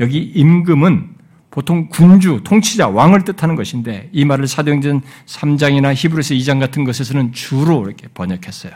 [0.00, 1.10] 여기 임금은
[1.50, 7.84] 보통 군주, 통치자, 왕을 뜻하는 것인데 이 말을 사도행전 3장이나 히브리서 2장 같은 것에서는 주로
[7.84, 8.72] 이렇게 번역했어요.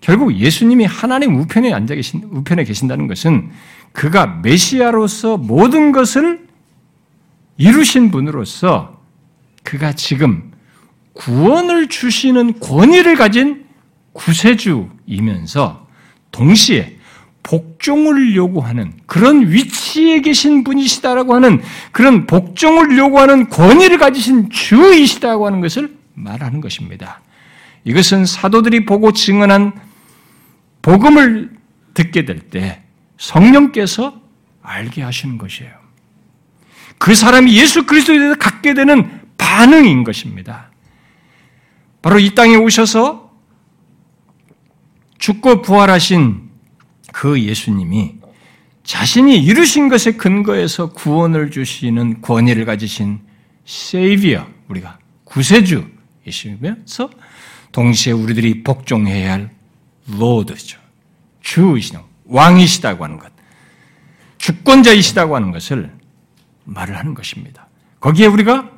[0.00, 3.50] 결국 예수님이 하나님 우편에 앉아 계신 우편에 계신다는 것은
[3.92, 6.46] 그가 메시아로서 모든 것을
[7.56, 9.02] 이루신 분으로서
[9.64, 10.49] 그가 지금
[11.20, 13.66] 구원을 주시는 권위를 가진
[14.14, 15.86] 구세주이면서
[16.32, 16.96] 동시에
[17.42, 21.60] 복종을 요구하는 그런 위치에 계신 분이시다라고 하는
[21.92, 27.20] 그런 복종을 요구하는 권위를 가지신 주이시다고 하는 것을 말하는 것입니다.
[27.84, 29.72] 이것은 사도들이 보고 증언한
[30.80, 31.50] 복음을
[31.92, 32.82] 듣게 될 때
[33.18, 34.22] 성령께서
[34.62, 35.70] 알게 하시는 것이에요.
[36.96, 40.69] 그 사람이 예수 그리스도에 대해서 갖게 되는 반응인 것입니다.
[42.02, 43.30] 바로 이 땅에 오셔서
[45.18, 46.50] 죽고 부활하신
[47.12, 48.14] 그 예수님이
[48.84, 53.20] 자신이 이루신 것에 근거해서 구원을 주시는 권위를 가지신
[53.66, 57.10] 세이비어, 우리가 구세주이시면서
[57.72, 59.50] 동시에 우리들이 복종해야 할
[60.08, 60.80] 로드죠.
[61.40, 62.02] 주이시다.
[62.24, 63.30] 왕이시다고 하는 것.
[64.38, 65.92] 주권자이시다고 하는 것을
[66.64, 67.68] 말을 하는 것입니다.
[68.00, 68.69] 거기에 우리가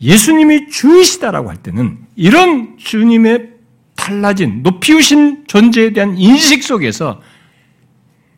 [0.00, 3.50] 예수님이 주이시다라고 할 때는 이런 주님의
[3.94, 7.20] 달라진 높이우신 존재에 대한 인식 속에서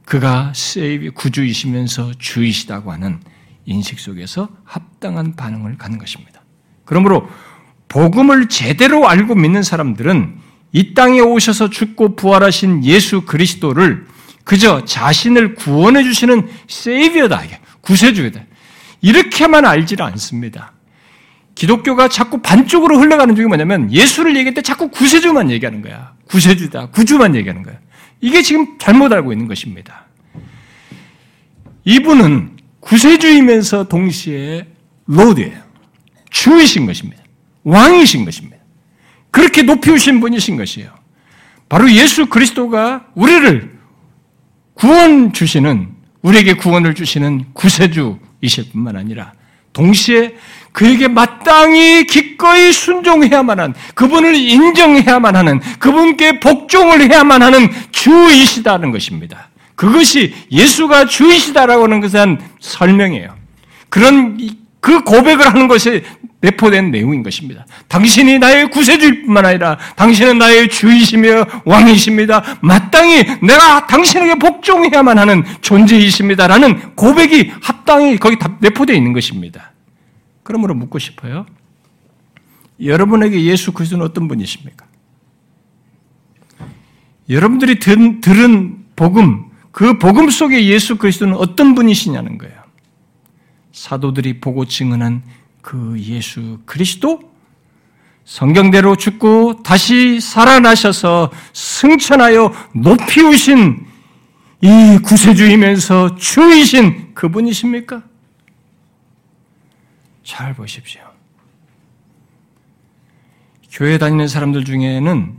[0.05, 3.21] 그가 세이비 구주이시면서 주이시다고 하는
[3.67, 6.43] 인식 속에서 합당한 반응을 갖는 것입니다.
[6.85, 7.29] 그러므로
[7.89, 10.39] 복음을 제대로 알고 믿는 사람들은
[10.73, 14.07] 이 땅에 오셔서 죽고 부활하신 예수 그리스도를
[14.45, 17.43] 그저 자신을 구원해 주시는 세이비어다,
[17.83, 18.41] 구세주이다.
[19.03, 20.73] 이렇게만 알지를 않습니다.
[21.59, 26.15] 기독교가 자꾸 반쪽으로 흘러가는 중이 뭐냐면 예수를 얘기할 때 자꾸 구세주만 얘기하는 거야.
[26.29, 27.77] 구세주다, 구주만 얘기하는 거야.
[28.21, 30.05] 이게 지금 잘못 알고 있는 것입니다.
[31.85, 34.69] 이분은 구세주이면서 동시에
[35.07, 35.61] Lord예요.
[36.31, 37.25] 주이신 것입니다.
[37.65, 38.59] 왕이신 것입니다.
[39.33, 40.93] 그렇게 높이우신 분이신 것이에요.
[41.69, 43.77] 바로 예수 그리스도가 우리를
[44.75, 45.89] 구원 주시는,
[46.23, 49.33] 우리에게 구원을 주시는 구세주이실 뿐만 아니라
[49.73, 50.37] 동시에
[50.79, 59.49] 그에게 마땅히 기꺼이 순종해야만 한, 그분을 인정해야만 하는, 그분께 복종을 해야만 하는 주이시다는 것입니다.
[59.75, 63.35] 그것이 예수가 주이시다라고 하는 것은 설명이에요.
[63.89, 64.39] 그런
[64.79, 66.05] 그 고백을 하는 것이
[66.43, 67.67] 내포된 내용인 것입니다.
[67.89, 72.59] 당신이 나의 구세주일 뿐만 아니라 당신은 나의 주이시며 왕이십니다.
[72.61, 79.68] 마땅히 내가 당신에게 복종해야만 하는 존재이십니다라는 고백이 합당히 거기 내포되어 있는 것입니다.
[80.49, 81.45] 그러므로 묻고 싶어요.
[82.83, 84.87] 여러분에게 예수 그리스도는 어떤 분이십니까?
[87.29, 92.63] 여러분들이 든, 들은 복음, 그 복음 속에 예수 그리스도는 어떤 분이시냐는 거예요.
[93.73, 95.23] 사도들이 보고 증언한
[95.61, 97.21] 그 예수 그리스도
[98.25, 103.87] 성경대로 죽고 다시 살아나셔서 승천하여 높이 오신
[104.63, 108.08] 이 구세주이면서 주이신 그분이십니까?
[110.29, 111.01] 잘 보십시오.
[113.73, 115.39] 교회 다니는 사람들 중에는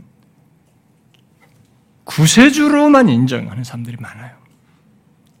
[2.02, 4.32] 구세주로만 인정하는 사람들이 많아요.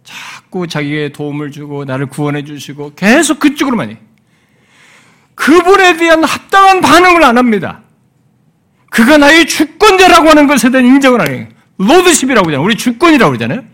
[0.04, 3.98] 자꾸 자기의 도움을 주고 나를 구원해 주시고 계속 그쪽으로만 해.
[5.34, 7.82] 그분에 대한 합당한 반응을 안 합니다.
[8.88, 11.48] 그가 나의 주권자라고 하는 것에 대한 인정을 안 해요.
[11.78, 12.64] 로드십이라고 하잖아요.
[12.64, 13.64] 우리 주권이라고 그러잖아요.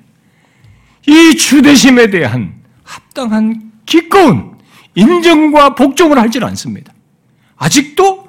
[1.07, 4.55] 이 주대심에 대한 합당한 기꺼운
[4.97, 6.92] 인정과 복종을 하질 않습니다.
[7.57, 8.28] 아직도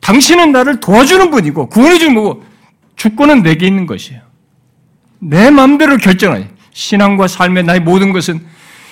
[0.00, 2.44] 당신은 나를 도와주는 분이고 구원해주는 분이고
[2.96, 4.22] 주권은 내게 있는 것이에요.
[5.18, 8.44] 내 마음대로 결정하니 신앙과 삶의 나의 모든 것은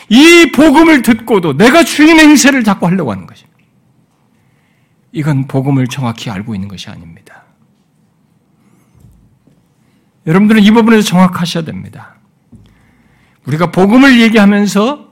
[0.09, 3.59] 이 복음을 듣고도 내가 주인 행세를 자꾸 하려고 하는 것입니다.
[5.13, 7.45] 이건 복음을 정확히 알고 있는 것이 아닙니다.
[10.27, 12.17] 여러분들은 이 부분에서 정확하셔야 됩니다.
[13.47, 15.10] 우리가 복음을 얘기하면서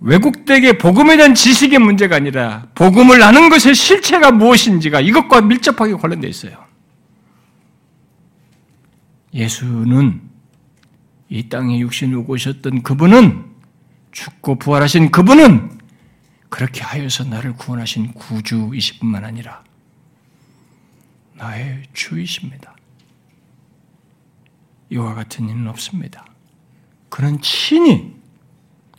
[0.00, 6.64] 외국되게 복음에 대한 지식의 문제가 아니라 복음을 아는 것의 실체가 무엇인지가 이것과 밀접하게 관련되어 있어요.
[9.32, 10.22] 예수는
[11.28, 13.44] 이 땅에 육신을 오셨던 그분은
[14.12, 15.78] 죽고 부활하신 그분은
[16.48, 19.62] 그렇게 하여서 나를 구원하신 구주이실 뿐만 아니라
[21.34, 22.74] 나의 주이십니다.
[24.90, 26.24] 이와 같은 일은 없습니다.
[27.08, 28.15] 그는 친히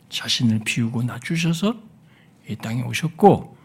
[0.08, 1.76] 자신을 비우고 낮추셔서
[2.48, 3.56] 이 땅에 오셨고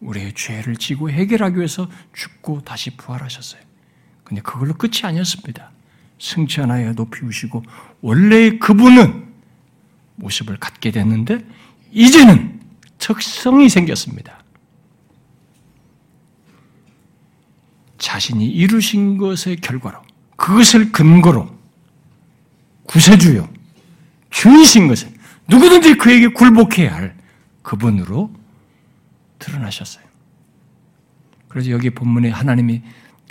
[0.00, 3.60] 우리의 죄를 지고 해결하기 위해서 죽고 다시 부활하셨어요.
[4.22, 5.72] 근데 그걸로 끝이 아니었습니다.
[6.20, 7.64] 승천하여 높이우시고
[8.00, 9.28] 원래의 그분은
[10.16, 11.44] 모습을 갖게 됐는데
[11.92, 12.60] 이제는
[12.98, 14.42] 특성이 생겼습니다.
[17.98, 20.02] 자신이 이루신 것의 결과로
[20.36, 21.58] 그것을 근거로
[22.84, 23.48] 구세주요
[24.30, 25.17] 주이신 것을
[25.48, 27.16] 누구든지 그에게 굴복해야 할
[27.62, 28.32] 그분으로
[29.38, 30.04] 드러나셨어요.
[31.48, 32.82] 그래서 여기 본문에 하나님이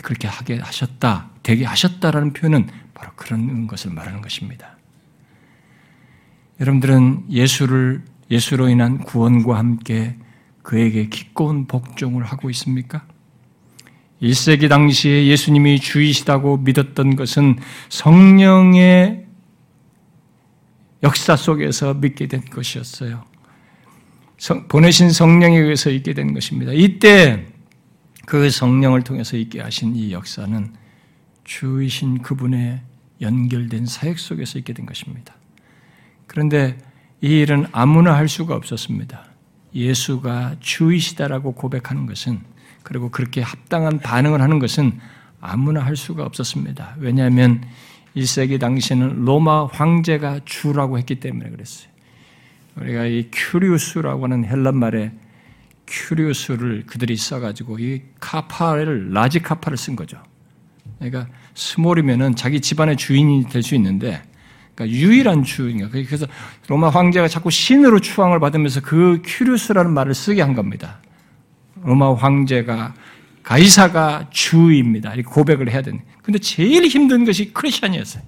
[0.04, 4.78] 그렇게 하게 하셨다, 되게 하셨다라는 표현은 바로 그런 것을 말하는 것입니다.
[6.60, 10.18] 여러분들은 예수를 예수로 인한 구원과 함께
[10.64, 13.06] 그에게 기꺼운 복종을 하고 있습니까?
[14.22, 17.60] 1세기 당시에 예수님이 주이시다고 믿었던 것은
[17.90, 19.27] 성령의
[21.04, 23.24] 역사 속에서 믿게 된 것이었어요.
[24.38, 26.72] 성, 보내신 성령에 의해서 있게 된 것입니다.
[26.74, 27.48] 이때
[28.26, 30.74] 그 성령을 통해서 있게 하신 이 역사는
[31.44, 32.82] 주이신 그분의
[33.22, 35.34] 연결된 사역 속에서 있게 된 것입니다.
[36.28, 36.78] 그런데
[37.22, 39.26] 이 일은 아무나 할 수가 없었습니다.
[39.74, 42.42] 예수가 주이시다라고 고백하는 것은
[42.84, 45.00] 그리고 그렇게 합당한 반응을 하는 것은
[45.40, 46.96] 아무나 할 수가 없었습니다.
[47.00, 47.64] 왜냐하면
[48.18, 51.90] 1세기 당시에는 로마 황제가 주라고 했기 때문에 그랬어요.
[52.76, 55.12] 우리가 이 κύριος라고 하는 헬라 말에
[55.88, 60.18] κύριος를 그들이 써가지고 이 카파를 large 카파를 쓴 거죠.
[61.00, 64.22] 그러니까 스몰이면은 자기 집안의 주인이 될 수 있는데
[64.76, 65.90] 그러니까 유일한 주인가.
[65.90, 66.28] 그래서
[66.68, 71.00] 로마 황제가 자꾸 신으로 추앙을 받으면서 그 큐리우스라는 말을 쓰게 한 겁니다.
[71.84, 72.94] 로마 황제가
[73.44, 75.14] 가이사가 주입니다.
[75.14, 76.02] 이렇게 고백을 해야 되는.
[76.28, 78.22] 근데 제일 힘든 것이 크리스천이었어요.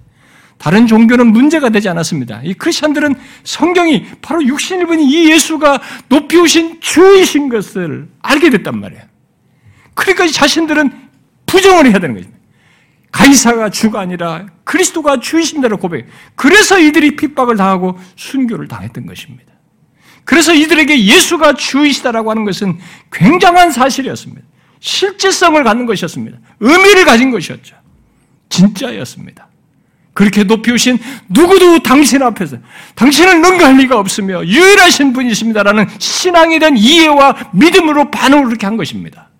[0.56, 2.40] 다른 종교는 문제가 되지 않았습니다.
[2.44, 9.02] 이 크리스천들은 성경이 바로 육신을 보니 이 예수가 높이 오신 주이신 것을 알게 됐단 말이에요.
[9.92, 10.90] 그러니까 자신들은
[11.44, 12.30] 부정을 해야 되는 거죠.
[13.12, 16.06] 가이사가 주가 아니라 그리스도가 주이신다고 고백.
[16.36, 19.52] 그래서 이들이 핍박을 당하고 순교를 당했던 것입니다.
[20.24, 22.78] 그래서 이들에게 예수가 주이시다라고 하는 것은
[23.12, 24.40] 굉장한 사실이었습니다.
[24.80, 26.38] 실제성을 갖는 것이었습니다.
[26.60, 27.79] 의미를 가진 것이었죠.
[28.50, 29.48] 진짜였습니다.
[30.12, 30.98] 그렇게 높이우신
[31.28, 32.58] 누구도 당신 앞에서
[32.94, 39.30] 당신을 능가할 리가 없으며 유일하신 분이십니다라는 신앙에 대한 이해와 믿음으로 반응을 그렇게 한 것입니다.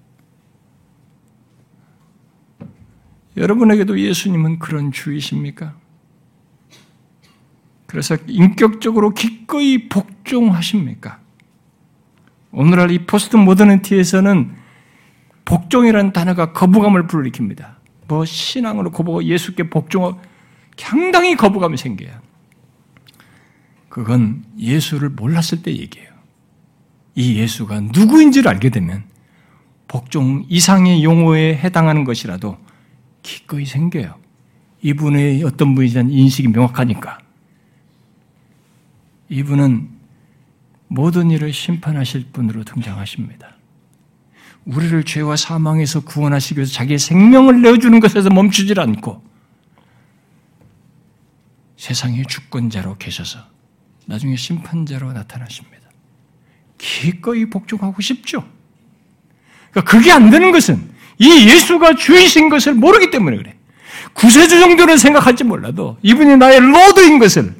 [3.36, 5.74] 여러분에게도 예수님은 그런 주이십니까?
[7.86, 11.18] 그래서 인격적으로 기꺼이 복종하십니까?
[12.52, 14.56] 오늘날 이 포스트 모더니티에서는
[15.44, 17.80] 복종이라는 단어가 거부감을 불러일으킵니다.
[18.11, 20.20] 뭐 신앙으로 거부하고 예수께 복종하고
[20.76, 22.11] 상당히 거부감이 생겨요.
[23.88, 26.11] 그건 예수를 몰랐을 때 얘기예요.
[27.14, 29.04] 이 예수가 누구인지를 알게 되면
[29.86, 32.58] 복종 이상의 용어에 해당하는 것이라도
[33.22, 34.18] 기꺼이 생겨요.
[34.82, 37.18] 이분의 어떤 분이지 인식이 명확하니까.
[39.28, 39.88] 이분은
[40.88, 43.59] 모든 일을 심판하실 분으로 등장하십니다.
[44.66, 49.22] 우리를 죄와 사망에서 구원하시기 위해서 자기의 생명을 내어주는 것에서 멈추질 않고
[51.76, 53.40] 세상의 주권자로 계셔서
[54.06, 55.89] 나중에 심판자로 나타나십니다.
[56.76, 58.47] 기꺼이 복종하고 싶죠.
[59.70, 63.56] 그러니까 그게 안 되는 것은 이 예수가 주이신 것을 모르기 때문에 그래.
[64.14, 67.55] 구세주 정도는 생각할지 몰라도 이분이 나의 로드인 것을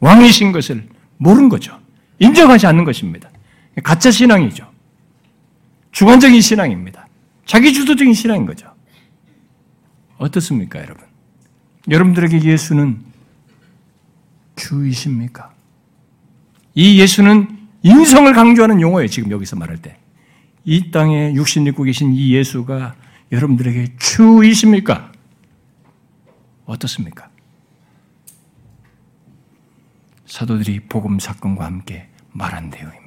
[0.00, 1.78] 왕이신 것을 모르는 거죠.
[2.18, 3.30] 인정하지 않는 것입니다.
[3.82, 4.73] 가짜 신앙이죠.
[5.94, 7.06] 주관적인 신앙입니다.
[7.46, 8.66] 자기주도적인 신앙인 거죠.
[10.18, 11.06] 어떻습니까, 여러분?
[11.88, 13.00] 여러분들에게 예수는
[14.56, 15.54] 주이십니까?
[16.74, 19.96] 이 예수는 인성을 강조하는 용어예요, 지금 여기서 말할 때.
[20.64, 22.96] 이 땅에 육신 입고 계신 이 예수가
[23.30, 25.12] 여러분들에게 주이십니까?
[26.64, 27.28] 어떻습니까?
[30.26, 33.03] 사도들이 복음 사건과 함께 말한 내용입니다.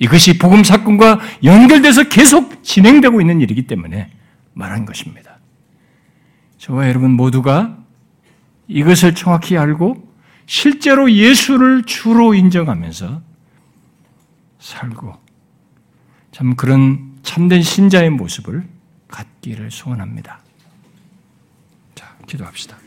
[0.00, 4.10] 이것이 복음 사건과 연결돼서 계속 진행되고 있는 일이기 때문에
[4.54, 5.38] 말한 것입니다.
[6.58, 7.78] 저와 여러분 모두가
[8.66, 10.08] 이것을 정확히 알고
[10.46, 13.22] 실제로 예수를 주로 인정하면서
[14.58, 15.14] 살고
[16.32, 18.66] 참 그런 참된 신자의 모습을
[19.08, 20.40] 갖기를 소원합니다.
[21.94, 22.78] 자, 기도합시다.